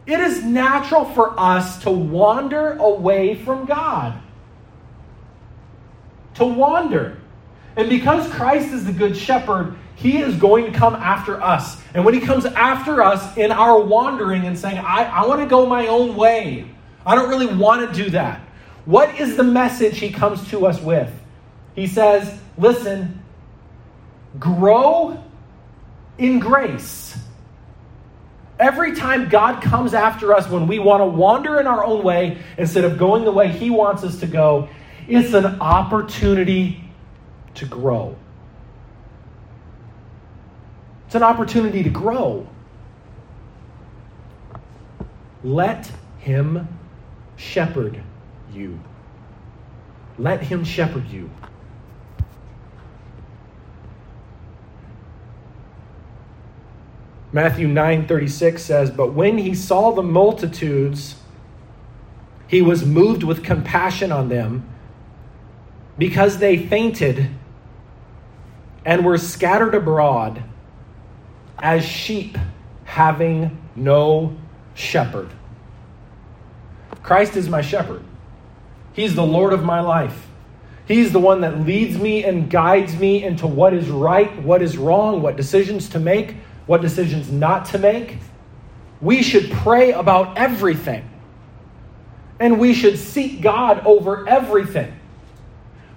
It 0.04 0.20
is 0.20 0.44
natural 0.44 1.06
for 1.06 1.38
us 1.40 1.82
to 1.82 1.90
wander 1.90 2.72
away 2.74 3.34
from 3.36 3.64
God. 3.64 4.20
To 6.34 6.44
wander. 6.44 7.18
And 7.76 7.88
because 7.88 8.30
Christ 8.32 8.72
is 8.72 8.84
the 8.84 8.92
good 8.92 9.16
shepherd, 9.16 9.76
he 9.96 10.18
is 10.18 10.36
going 10.36 10.70
to 10.70 10.78
come 10.78 10.94
after 10.94 11.42
us. 11.42 11.80
And 11.94 12.04
when 12.04 12.14
he 12.14 12.20
comes 12.20 12.44
after 12.44 13.02
us 13.02 13.36
in 13.36 13.50
our 13.50 13.80
wandering 13.80 14.44
and 14.44 14.58
saying, 14.58 14.78
I, 14.78 15.04
I 15.04 15.26
want 15.26 15.40
to 15.40 15.46
go 15.46 15.66
my 15.66 15.86
own 15.86 16.16
way, 16.16 16.70
I 17.04 17.14
don't 17.14 17.28
really 17.30 17.46
want 17.46 17.88
to 17.88 18.04
do 18.04 18.10
that. 18.10 18.40
What 18.84 19.18
is 19.18 19.36
the 19.36 19.42
message 19.42 19.98
he 19.98 20.10
comes 20.10 20.48
to 20.50 20.66
us 20.66 20.80
with? 20.80 21.10
He 21.74 21.86
says, 21.86 22.38
Listen, 22.58 23.22
grow 24.38 25.22
in 26.18 26.38
grace. 26.38 27.18
Every 28.58 28.94
time 28.94 29.28
God 29.28 29.62
comes 29.62 29.92
after 29.92 30.32
us 30.32 30.48
when 30.48 30.66
we 30.66 30.78
want 30.78 31.02
to 31.02 31.06
wander 31.06 31.60
in 31.60 31.66
our 31.66 31.84
own 31.84 32.02
way 32.02 32.38
instead 32.56 32.84
of 32.84 32.96
going 32.96 33.24
the 33.24 33.32
way 33.32 33.48
He 33.48 33.68
wants 33.68 34.02
us 34.02 34.20
to 34.20 34.26
go, 34.26 34.68
it's 35.06 35.34
an 35.34 35.60
opportunity 35.60 36.82
to 37.54 37.66
grow. 37.66 38.16
It's 41.06 41.14
an 41.14 41.22
opportunity 41.22 41.82
to 41.84 41.90
grow. 41.90 42.48
Let 45.44 45.90
him 46.18 46.66
shepherd 47.36 48.02
you. 48.52 48.80
Let 50.18 50.42
him 50.42 50.64
shepherd 50.64 51.08
you. 51.08 51.30
Matthew 57.32 57.68
9:36 57.68 58.64
says, 58.64 58.90
"But 58.90 59.12
when 59.12 59.38
he 59.38 59.54
saw 59.54 59.92
the 59.92 60.02
multitudes, 60.02 61.16
he 62.48 62.62
was 62.62 62.84
moved 62.84 63.22
with 63.22 63.44
compassion 63.44 64.10
on 64.10 64.28
them 64.28 64.64
because 65.98 66.38
they 66.38 66.56
fainted 66.56 67.28
and 68.84 69.04
were 69.04 69.18
scattered 69.18 69.74
abroad 69.74 70.42
as 71.58 71.84
sheep 71.84 72.36
having 72.84 73.56
no 73.74 74.32
shepherd." 74.74 75.28
Christ 77.02 77.36
is 77.36 77.48
my 77.48 77.60
shepherd. 77.60 78.02
He's 78.92 79.14
the 79.14 79.24
Lord 79.24 79.52
of 79.52 79.62
my 79.62 79.80
life. 79.80 80.26
He's 80.86 81.12
the 81.12 81.18
one 81.18 81.40
that 81.40 81.66
leads 81.66 81.98
me 81.98 82.24
and 82.24 82.48
guides 82.48 82.96
me 82.96 83.22
into 83.22 83.46
what 83.46 83.74
is 83.74 83.88
right, 83.90 84.42
what 84.42 84.62
is 84.62 84.78
wrong, 84.78 85.20
what 85.20 85.36
decisions 85.36 85.88
to 85.90 85.98
make, 85.98 86.36
what 86.66 86.80
decisions 86.80 87.30
not 87.30 87.66
to 87.66 87.78
make. 87.78 88.18
We 89.00 89.22
should 89.22 89.50
pray 89.50 89.92
about 89.92 90.38
everything. 90.38 91.08
And 92.38 92.58
we 92.58 92.72
should 92.72 92.98
seek 92.98 93.40
God 93.40 93.82
over 93.84 94.28
everything. 94.28 94.92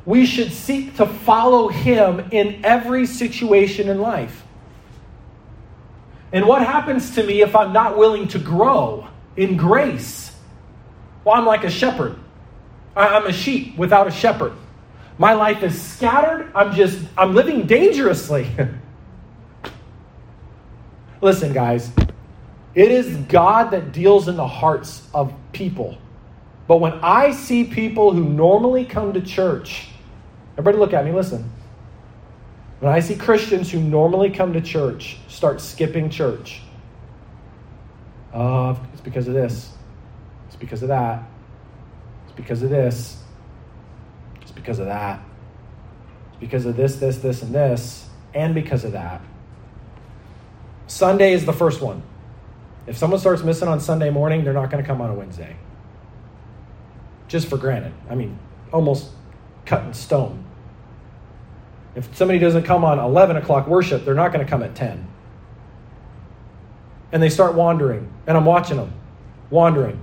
We 0.06 0.26
should 0.26 0.52
seek 0.52 0.96
to 0.98 1.06
follow 1.06 1.68
Him 1.68 2.28
in 2.32 2.62
every 2.64 3.06
situation 3.06 3.90
in 3.90 4.00
life. 4.00 4.44
And 6.32 6.46
what 6.46 6.62
happens 6.62 7.16
to 7.16 7.24
me 7.24 7.42
if 7.42 7.56
I'm 7.56 7.74
not 7.74 7.98
willing 7.98 8.28
to 8.30 8.40
grow 8.40 9.08
in 9.36 9.58
grace? 9.58 10.36
Well, 11.24 11.36
I'm 11.36 11.46
like 11.46 11.64
a 11.64 11.70
shepherd. 11.70 12.18
I'm 12.96 13.26
a 13.26 13.34
sheep 13.34 13.78
without 13.78 14.08
a 14.08 14.12
shepherd. 14.12 14.54
My 15.18 15.34
life 15.34 15.64
is 15.64 15.80
scattered. 15.80 16.52
I'm 16.56 16.74
just, 16.74 17.00
I'm 17.18 17.34
living 17.34 17.66
dangerously. 17.68 18.50
Listen, 21.22 21.52
guys, 21.52 21.92
it 22.76 22.92
is 22.92 23.18
God 23.28 23.72
that 23.72 23.92
deals 23.92 24.28
in 24.28 24.38
the 24.38 24.48
hearts 24.48 25.08
of 25.14 25.34
people. 25.52 25.98
But 26.68 26.78
when 26.78 26.94
I 27.02 27.32
see 27.32 27.64
people 27.64 28.14
who 28.14 28.24
normally 28.24 28.86
come 28.86 29.12
to 29.14 29.22
church, 29.22 29.90
everybody 30.54 30.78
look 30.78 30.94
at 30.94 31.04
me, 31.04 31.12
listen. 31.12 31.52
When 32.80 32.94
I 32.94 33.02
see 33.02 33.16
Christians 33.16 33.70
who 33.70 33.80
normally 33.82 34.30
come 34.30 34.54
to 34.54 34.62
church 34.62 35.18
start 35.28 35.60
skipping 35.60 36.10
church, 36.10 36.62
uh, 38.34 38.76
it's 38.94 39.02
because 39.02 39.28
of 39.28 39.34
this, 39.34 39.72
it's 40.48 40.56
because 40.56 40.82
of 40.82 40.88
that, 40.88 41.24
it's 42.26 42.36
because 42.36 42.64
of 42.64 42.70
this, 42.70 43.22
it's 44.42 44.52
because 44.52 44.80
of 44.80 44.86
that, 44.86 45.20
it's 46.30 46.40
because 46.40 46.66
of 46.66 46.78
this, 46.78 46.96
this, 46.98 47.18
this, 47.18 47.42
and 47.42 47.54
this, 47.54 48.08
and 48.34 48.56
because 48.56 48.86
of 48.86 48.94
that. 48.94 49.22
Sunday 50.88 51.34
is 51.34 51.46
the 51.46 51.54
first 51.54 51.82
one. 51.82 52.02
If 52.88 52.98
someone 52.98 53.20
starts 53.20 53.44
missing 53.44 53.68
on 53.68 53.80
Sunday 53.80 54.10
morning, 54.10 54.44
they're 54.44 54.54
not 54.54 54.72
going 54.72 54.84
to 54.84 54.88
come 54.88 55.02
on 55.02 55.10
a 55.10 55.14
Wednesday. 55.14 55.56
Just 57.28 57.48
for 57.48 57.58
granted. 57.58 57.94
I 58.10 58.16
mean, 58.16 58.40
almost 58.72 59.12
cut 59.66 59.84
in 59.84 59.94
stone. 59.94 60.44
If 61.96 62.16
somebody 62.16 62.40
doesn't 62.40 62.64
come 62.64 62.84
on 62.84 63.00
11 63.00 63.38
o'clock 63.38 63.68
worship, 63.68 64.06
they're 64.06 64.14
not 64.14 64.32
going 64.32 64.46
to 64.46 64.50
come 64.50 64.64
at 64.64 64.76
10. 64.76 65.08
And 67.12 67.24
they 67.24 67.30
start 67.30 67.56
wandering, 67.56 68.12
and 68.28 68.38
I'm 68.38 68.46
watching 68.46 68.78
them 68.78 68.94
wandering. 69.50 70.00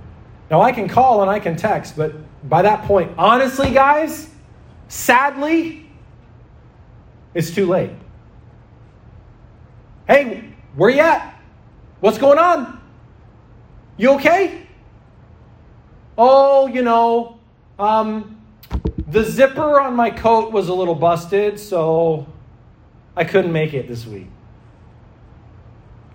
Now, 0.49 0.61
I 0.61 0.71
can 0.71 0.87
call 0.87 1.21
and 1.21 1.31
I 1.31 1.39
can 1.39 1.55
text, 1.55 1.95
but 1.97 2.13
by 2.47 2.61
that 2.61 2.83
point, 2.83 3.13
honestly, 3.17 3.71
guys, 3.71 4.29
sadly, 4.87 5.89
it's 7.33 7.51
too 7.53 7.65
late. 7.65 7.91
Hey, 10.07 10.53
where 10.75 10.89
you 10.89 11.01
at? 11.01 11.39
What's 11.99 12.17
going 12.17 12.39
on? 12.39 12.81
You 13.97 14.11
okay? 14.11 14.67
Oh, 16.17 16.67
you 16.67 16.81
know, 16.81 17.39
um, 17.77 18.36
the 19.07 19.23
zipper 19.23 19.79
on 19.79 19.95
my 19.95 20.09
coat 20.09 20.51
was 20.51 20.67
a 20.67 20.73
little 20.73 20.95
busted, 20.95 21.59
so 21.59 22.27
I 23.15 23.23
couldn't 23.23 23.51
make 23.53 23.73
it 23.73 23.87
this 23.87 24.05
week. 24.05 24.27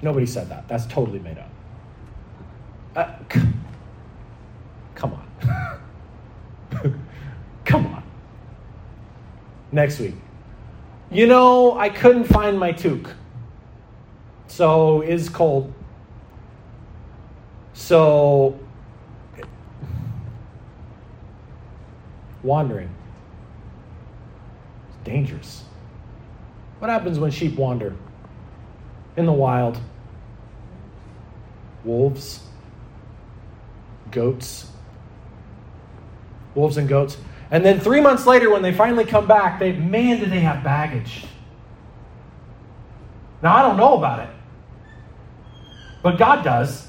Nobody 0.02 0.26
said 0.26 0.48
that. 0.50 0.68
That's 0.68 0.85
totally 0.87 1.20
made 1.20 1.38
up. 1.38 1.50
Uh, 2.94 3.14
c- 3.33 3.40
come 4.94 5.12
on. 5.14 5.81
come 7.64 7.87
on. 7.87 8.02
Next 9.70 9.98
week. 9.98 10.16
You 11.11 11.26
know, 11.26 11.78
I 11.78 11.88
couldn't 11.88 12.24
find 12.24 12.59
my 12.59 12.72
toque. 12.72 13.11
So 14.48 15.00
is 15.02 15.28
cold. 15.28 15.72
So 17.72 18.59
wandering. 22.42 22.90
It's 24.88 25.05
dangerous. 25.05 25.64
What 26.78 26.90
happens 26.90 27.18
when 27.18 27.31
sheep 27.31 27.57
wander 27.57 27.94
in 29.16 29.26
the 29.26 29.33
wild? 29.33 29.78
Wolves, 31.85 32.40
goats, 34.11 34.70
wolves 36.55 36.76
and 36.76 36.88
goats. 36.88 37.16
And 37.50 37.64
then 37.64 37.81
three 37.81 38.00
months 38.00 38.26
later, 38.26 38.50
when 38.50 38.62
they 38.62 38.72
finally 38.72 39.05
come 39.05 39.26
back, 39.26 39.59
they 39.59 39.72
man, 39.72 40.20
do 40.20 40.26
they 40.26 40.40
have 40.40 40.64
baggage. 40.64 41.24
Now 43.42 43.57
I 43.57 43.62
don't 43.62 43.76
know 43.76 43.96
about 43.96 44.20
it. 44.20 44.35
But 46.02 46.18
God 46.18 46.42
does. 46.44 46.88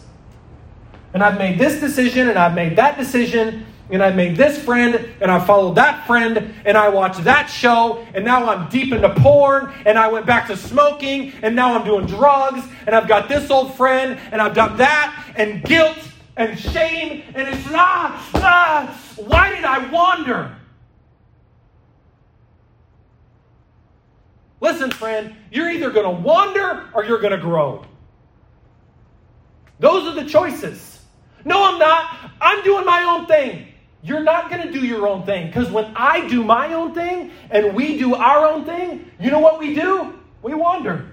And 1.13 1.23
I've 1.23 1.37
made 1.37 1.59
this 1.59 1.79
decision, 1.79 2.29
and 2.29 2.39
I've 2.39 2.55
made 2.55 2.75
that 2.77 2.97
decision, 2.97 3.65
and 3.89 4.01
I've 4.01 4.15
made 4.15 4.35
this 4.35 4.57
friend, 4.57 4.95
and 5.21 5.29
I 5.29 5.43
followed 5.43 5.75
that 5.75 6.07
friend, 6.07 6.53
and 6.65 6.77
I 6.77 6.89
watched 6.89 7.23
that 7.25 7.47
show, 7.47 8.05
and 8.13 8.23
now 8.23 8.49
I'm 8.49 8.69
deep 8.69 8.93
into 8.93 9.09
porn, 9.15 9.73
and 9.85 9.97
I 9.97 10.07
went 10.07 10.25
back 10.25 10.47
to 10.47 10.57
smoking, 10.57 11.33
and 11.41 11.55
now 11.55 11.77
I'm 11.77 11.85
doing 11.85 12.05
drugs, 12.05 12.63
and 12.87 12.95
I've 12.95 13.07
got 13.07 13.27
this 13.27 13.49
old 13.51 13.75
friend, 13.75 14.19
and 14.31 14.41
I've 14.41 14.55
done 14.55 14.77
that, 14.77 15.33
and 15.35 15.63
guilt, 15.63 15.97
and 16.37 16.57
shame, 16.57 17.23
and 17.35 17.47
it's 17.47 17.67
ah, 17.71 18.31
ah, 18.35 19.01
why 19.17 19.53
did 19.53 19.63
I 19.63 19.89
wander? 19.91 20.55
Listen, 24.59 24.91
friend, 24.91 25.35
you're 25.51 25.69
either 25.69 25.91
going 25.91 26.05
to 26.05 26.21
wander 26.21 26.89
or 26.93 27.03
you're 27.03 27.19
going 27.19 27.33
to 27.33 27.37
grow. 27.37 27.85
Those 29.79 30.07
are 30.07 30.23
the 30.23 30.27
choices. 30.27 31.01
No, 31.43 31.65
I'm 31.65 31.77
not. 31.77 32.31
I'm 32.39 32.63
doing 32.63 32.85
my 32.85 33.03
own 33.03 33.25
thing. 33.25 33.72
You're 34.03 34.23
not 34.23 34.49
going 34.49 34.61
to 34.67 34.71
do 34.71 34.85
your 34.85 35.07
own 35.07 35.25
thing 35.25 35.47
because 35.47 35.69
when 35.69 35.93
I 35.95 36.27
do 36.27 36.43
my 36.43 36.73
own 36.73 36.93
thing 36.93 37.31
and 37.49 37.73
we 37.73 37.97
do 37.97 38.15
our 38.15 38.45
own 38.45 38.65
thing, 38.65 39.09
you 39.19 39.31
know 39.31 39.39
what 39.39 39.59
we 39.59 39.73
do? 39.73 40.13
We 40.41 40.53
wander. 40.53 41.07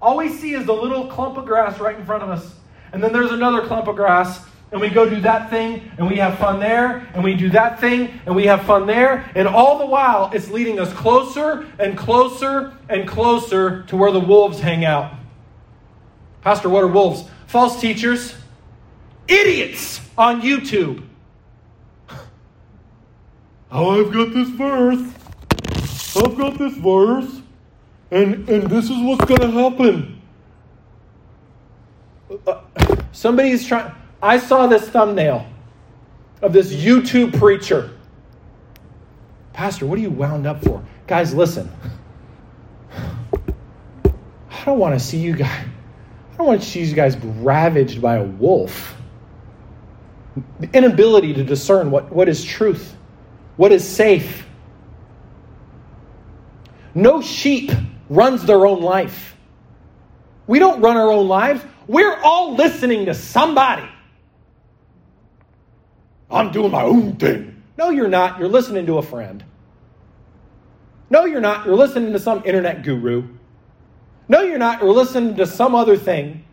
All 0.00 0.16
we 0.16 0.28
see 0.28 0.54
is 0.54 0.64
the 0.64 0.72
little 0.72 1.08
clump 1.08 1.36
of 1.36 1.44
grass 1.44 1.80
right 1.80 1.96
in 1.96 2.04
front 2.04 2.22
of 2.22 2.30
us. 2.30 2.54
And 2.92 3.02
then 3.02 3.12
there's 3.12 3.32
another 3.32 3.66
clump 3.66 3.88
of 3.88 3.96
grass, 3.96 4.40
and 4.70 4.80
we 4.80 4.88
go 4.88 5.08
do 5.10 5.20
that 5.22 5.50
thing, 5.50 5.90
and 5.98 6.08
we 6.08 6.16
have 6.16 6.38
fun 6.38 6.60
there, 6.60 7.08
and 7.14 7.24
we 7.24 7.34
do 7.34 7.50
that 7.50 7.80
thing, 7.80 8.20
and 8.26 8.36
we 8.36 8.46
have 8.46 8.62
fun 8.62 8.86
there. 8.86 9.28
And 9.34 9.48
all 9.48 9.78
the 9.78 9.86
while, 9.86 10.30
it's 10.32 10.48
leading 10.48 10.78
us 10.78 10.92
closer 10.92 11.66
and 11.80 11.98
closer 11.98 12.76
and 12.88 13.08
closer 13.08 13.82
to 13.84 13.96
where 13.96 14.12
the 14.12 14.20
wolves 14.20 14.60
hang 14.60 14.84
out. 14.84 15.14
Pastor, 16.42 16.68
what 16.68 16.84
are 16.84 16.88
wolves? 16.88 17.28
false 17.46 17.80
teachers, 17.80 18.34
idiots 19.28 20.00
on 20.18 20.42
YouTube. 20.42 21.05
I've 23.76 24.10
got 24.10 24.32
this 24.32 24.48
verse. 24.48 25.12
I've 26.16 26.36
got 26.38 26.56
this 26.56 26.74
verse. 26.78 27.42
And, 28.10 28.48
and 28.48 28.70
this 28.70 28.84
is 28.86 28.96
what's 29.02 29.24
going 29.26 29.42
to 29.42 29.50
happen. 29.50 30.22
Uh, 32.46 32.62
somebody's 33.12 33.66
trying. 33.66 33.92
I 34.22 34.38
saw 34.38 34.66
this 34.66 34.88
thumbnail 34.88 35.46
of 36.40 36.54
this 36.54 36.72
YouTube 36.72 37.38
preacher. 37.38 37.90
Pastor, 39.52 39.84
what 39.86 39.98
are 39.98 40.02
you 40.02 40.10
wound 40.10 40.46
up 40.46 40.64
for? 40.64 40.82
Guys, 41.06 41.34
listen. 41.34 41.70
I 42.92 44.64
don't 44.64 44.78
want 44.78 44.98
to 44.98 45.04
see 45.04 45.18
you 45.18 45.36
guys. 45.36 45.66
I 46.32 46.36
don't 46.38 46.46
want 46.46 46.62
to 46.62 46.66
see 46.66 46.82
you 46.82 46.94
guys 46.94 47.16
ravaged 47.18 48.00
by 48.00 48.16
a 48.16 48.24
wolf. 48.24 48.96
The 50.60 50.70
inability 50.72 51.34
to 51.34 51.44
discern 51.44 51.90
what, 51.90 52.10
what 52.10 52.28
is 52.28 52.42
truth, 52.44 52.96
what 53.56 53.72
is 53.72 53.86
safe. 53.86 54.46
No 56.94 57.20
sheep 57.20 57.70
runs 58.08 58.44
their 58.44 58.66
own 58.66 58.80
life. 58.82 59.36
We 60.46 60.58
don't 60.58 60.80
run 60.80 60.96
our 60.96 61.10
own 61.10 61.28
lives. 61.28 61.62
We're 61.86 62.16
all 62.22 62.54
listening 62.54 63.06
to 63.06 63.14
somebody. 63.14 63.88
I'm 66.30 66.52
doing 66.52 66.70
my 66.70 66.82
own 66.82 67.16
thing. 67.16 67.62
No, 67.78 67.90
you're 67.90 68.08
not. 68.08 68.38
You're 68.38 68.48
listening 68.48 68.86
to 68.86 68.98
a 68.98 69.02
friend. 69.02 69.44
No, 71.10 71.24
you're 71.24 71.40
not. 71.40 71.66
You're 71.66 71.76
listening 71.76 72.12
to 72.12 72.18
some 72.18 72.42
internet 72.44 72.82
guru. 72.82 73.28
No, 74.28 74.42
you're 74.42 74.58
not. 74.58 74.80
You're 74.80 74.92
listening 74.92 75.36
to 75.36 75.46
some 75.46 75.74
other 75.74 75.96
thing. 75.96 76.44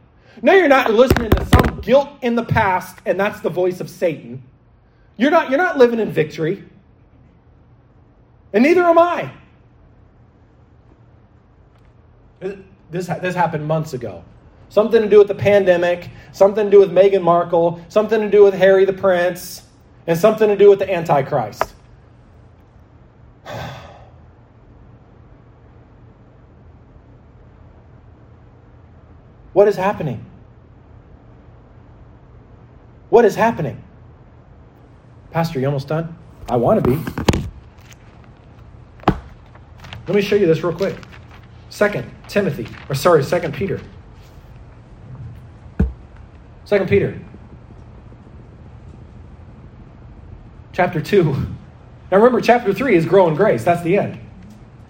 No, 0.42 0.54
you're 0.54 0.68
not 0.68 0.90
You're 0.90 0.98
listening 0.98 1.32
to 1.32 1.46
some 1.46 1.80
guilt 1.82 2.10
in 2.22 2.36
the 2.36 2.44
past, 2.44 3.00
and 3.06 3.20
that's 3.20 3.40
the 3.42 3.50
voice 3.50 3.80
of 3.80 3.90
Satan. 3.90 4.44
You're 5.18 5.32
not, 5.32 5.50
you're 5.50 5.60
not 5.60 5.78
living 5.78 6.00
in 6.00 6.12
victory. 6.12 6.64
And 8.54 8.64
neither 8.64 8.84
am 8.84 9.00
I. 9.00 9.32
This, 12.40 13.08
this 13.08 13.36
happened 13.36 13.68
months 13.68 13.94
ago. 13.94 14.24
Something 14.70 15.02
to 15.02 15.10
do 15.10 15.18
with 15.18 15.28
the 15.28 15.36
pandemic, 15.36 16.10
something 16.32 16.66
to 16.66 16.72
do 16.72 16.80
with 16.80 16.92
Meghan 16.92 17.24
Markle, 17.24 17.84
something 17.90 18.22
to 18.22 18.30
do 18.30 18.44
with 18.44 18.54
Harry 18.54 18.86
the 18.86 18.94
Prince, 18.94 19.64
and 20.06 20.18
something 20.18 20.48
to 20.48 20.56
do 20.56 20.70
with 20.70 20.80
the 20.80 20.92
Antichrist. 20.92 21.74
What 29.54 29.68
is 29.68 29.76
happening? 29.76 30.26
What 33.12 33.24
is 33.24 33.36
happening? 33.36 33.84
Pastor, 35.30 35.60
you 35.60 35.68
almost 35.68 35.88
done? 35.88 36.18
I 36.50 36.56
want 36.56 36.84
to 36.84 36.90
be. 36.90 37.53
Let 40.08 40.16
me 40.16 40.22
show 40.22 40.36
you 40.36 40.46
this 40.46 40.64
real 40.64 40.76
quick. 40.76 40.96
Second 41.70 42.12
Timothy, 42.28 42.68
or 42.90 42.96
sorry, 42.96 43.24
Second 43.24 43.54
Peter. 43.54 43.82
Second 46.66 46.88
Peter, 46.88 47.20
chapter 50.72 51.02
two. 51.02 51.34
Now 52.12 52.18
remember, 52.18 52.42
chapter 52.42 52.74
three 52.74 52.96
is 52.96 53.06
grow 53.06 53.28
in 53.28 53.36
grace. 53.36 53.64
That's 53.64 53.82
the 53.82 53.98
end. 53.98 54.20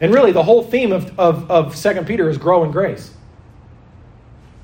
And 0.03 0.13
really, 0.13 0.31
the 0.31 0.43
whole 0.43 0.63
theme 0.63 0.91
of, 0.91 1.17
of, 1.17 1.49
of 1.49 1.75
2 1.75 2.03
Peter 2.03 2.29
is 2.29 2.37
grow 2.37 2.63
in 2.65 2.71
grace. 2.71 3.13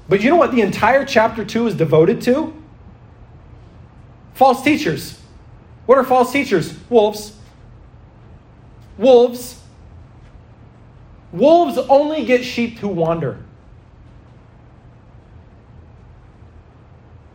But 0.09 0.21
you 0.21 0.29
know 0.29 0.35
what 0.35 0.51
the 0.51 0.59
entire 0.61 1.05
chapter 1.05 1.45
2 1.45 1.67
is 1.67 1.75
devoted 1.75 2.21
to? 2.23 2.53
False 4.33 4.61
teachers. 4.63 5.19
What 5.85 5.97
are 5.97 6.03
false 6.03 6.33
teachers? 6.33 6.77
Wolves. 6.89 7.37
Wolves. 8.97 9.58
Wolves 11.31 11.77
only 11.77 12.25
get 12.25 12.43
sheep 12.43 12.79
who 12.79 12.87
wander. 12.87 13.37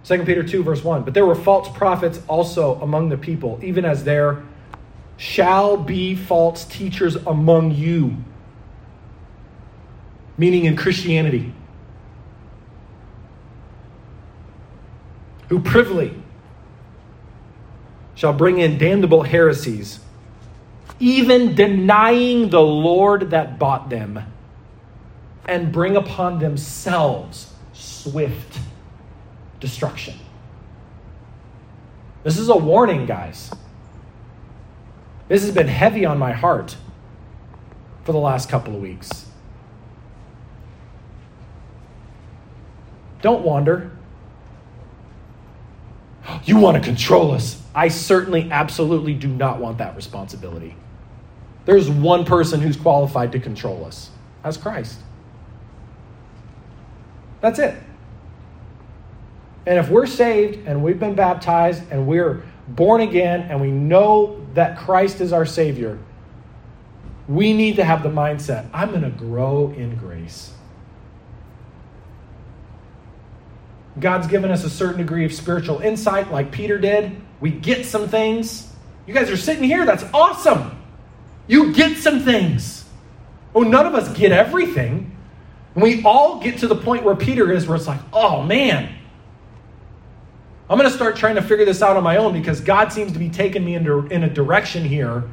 2 0.04 0.24
Peter 0.24 0.42
2, 0.42 0.62
verse 0.62 0.84
1. 0.84 1.02
But 1.02 1.14
there 1.14 1.24
were 1.24 1.34
false 1.34 1.68
prophets 1.74 2.20
also 2.28 2.80
among 2.80 3.08
the 3.08 3.16
people, 3.16 3.58
even 3.62 3.84
as 3.84 4.04
there 4.04 4.42
shall 5.16 5.76
be 5.76 6.14
false 6.14 6.64
teachers 6.64 7.16
among 7.16 7.70
you. 7.70 8.16
Meaning 10.36 10.64
in 10.64 10.76
Christianity. 10.76 11.54
who 15.48 15.60
privily 15.60 16.14
shall 18.14 18.32
bring 18.32 18.58
in 18.58 18.78
damnable 18.78 19.22
heresies, 19.22 20.00
even 21.00 21.54
denying 21.54 22.50
the 22.50 22.60
Lord 22.60 23.30
that 23.30 23.58
bought 23.58 23.90
them, 23.90 24.20
and 25.46 25.72
bring 25.72 25.96
upon 25.96 26.38
themselves 26.38 27.52
swift 27.72 28.58
destruction. 29.60 30.14
This 32.22 32.38
is 32.38 32.48
a 32.48 32.56
warning, 32.56 33.04
guys. 33.04 33.50
This 35.28 35.42
has 35.42 35.54
been 35.54 35.68
heavy 35.68 36.04
on 36.04 36.18
my 36.18 36.32
heart 36.32 36.76
for 38.04 38.12
the 38.12 38.18
last 38.18 38.48
couple 38.48 38.74
of 38.74 38.80
weeks. 38.80 39.26
Don't 43.20 43.42
wander. 43.42 43.90
You 46.44 46.58
want 46.58 46.76
to 46.76 46.82
control 46.82 47.32
us. 47.32 47.60
I 47.74 47.88
certainly, 47.88 48.50
absolutely 48.50 49.14
do 49.14 49.28
not 49.28 49.60
want 49.60 49.78
that 49.78 49.96
responsibility. 49.96 50.76
There's 51.64 51.88
one 51.88 52.24
person 52.24 52.60
who's 52.60 52.76
qualified 52.76 53.32
to 53.32 53.40
control 53.40 53.84
us. 53.84 54.10
That's 54.42 54.56
Christ. 54.56 55.00
That's 57.40 57.58
it. 57.58 57.74
And 59.66 59.78
if 59.78 59.88
we're 59.88 60.06
saved 60.06 60.66
and 60.66 60.84
we've 60.84 61.00
been 61.00 61.14
baptized 61.14 61.82
and 61.90 62.06
we're 62.06 62.42
born 62.68 63.00
again 63.00 63.42
and 63.42 63.60
we 63.60 63.70
know 63.70 64.44
that 64.54 64.78
Christ 64.78 65.20
is 65.20 65.32
our 65.32 65.46
Savior, 65.46 65.98
we 67.26 67.54
need 67.54 67.76
to 67.76 67.84
have 67.84 68.02
the 68.02 68.10
mindset 68.10 68.68
I'm 68.74 68.90
going 68.90 69.02
to 69.02 69.10
grow 69.10 69.72
in 69.74 69.96
grace. 69.96 70.52
God's 73.98 74.26
given 74.26 74.50
us 74.50 74.64
a 74.64 74.70
certain 74.70 74.98
degree 74.98 75.24
of 75.24 75.32
spiritual 75.32 75.80
insight, 75.80 76.30
like 76.32 76.50
Peter 76.50 76.78
did. 76.78 77.16
We 77.40 77.50
get 77.50 77.86
some 77.86 78.08
things. 78.08 78.72
You 79.06 79.14
guys 79.14 79.30
are 79.30 79.36
sitting 79.36 79.64
here. 79.64 79.84
That's 79.84 80.04
awesome. 80.12 80.76
You 81.46 81.72
get 81.72 81.98
some 81.98 82.20
things. 82.20 82.84
Oh, 83.54 83.60
none 83.60 83.86
of 83.86 83.94
us 83.94 84.08
get 84.16 84.32
everything. 84.32 85.16
we 85.74 86.02
all 86.04 86.40
get 86.40 86.58
to 86.58 86.68
the 86.68 86.76
point 86.76 87.04
where 87.04 87.14
Peter 87.14 87.52
is, 87.52 87.66
where 87.66 87.76
it's 87.76 87.86
like, 87.86 88.00
oh 88.12 88.42
man, 88.42 88.94
I'm 90.68 90.78
going 90.78 90.88
to 90.88 90.94
start 90.94 91.16
trying 91.16 91.34
to 91.34 91.42
figure 91.42 91.64
this 91.64 91.82
out 91.82 91.96
on 91.96 92.02
my 92.02 92.16
own 92.16 92.32
because 92.32 92.60
God 92.60 92.92
seems 92.92 93.12
to 93.12 93.18
be 93.18 93.28
taking 93.28 93.64
me 93.64 93.74
into, 93.74 94.06
in 94.06 94.24
a 94.24 94.30
direction 94.30 94.84
here 94.84 95.24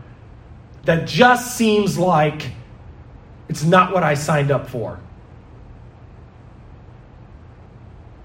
that 0.83 1.07
just 1.07 1.55
seems 1.55 1.97
like 1.97 2.51
it's 3.47 3.63
not 3.63 3.93
what 3.93 4.03
I 4.03 4.15
signed 4.15 4.51
up 4.51 4.67
for. 4.67 4.99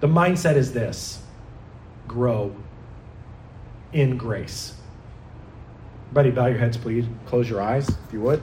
The 0.00 0.06
mindset 0.06 0.56
is 0.56 0.72
this 0.72 1.22
grow 2.06 2.54
in 3.92 4.16
grace. 4.16 4.74
Buddy, 6.12 6.30
bow 6.30 6.46
your 6.46 6.58
heads, 6.58 6.76
please. 6.76 7.06
Close 7.26 7.48
your 7.48 7.60
eyes, 7.60 7.88
if 7.88 8.12
you 8.12 8.20
would. 8.20 8.42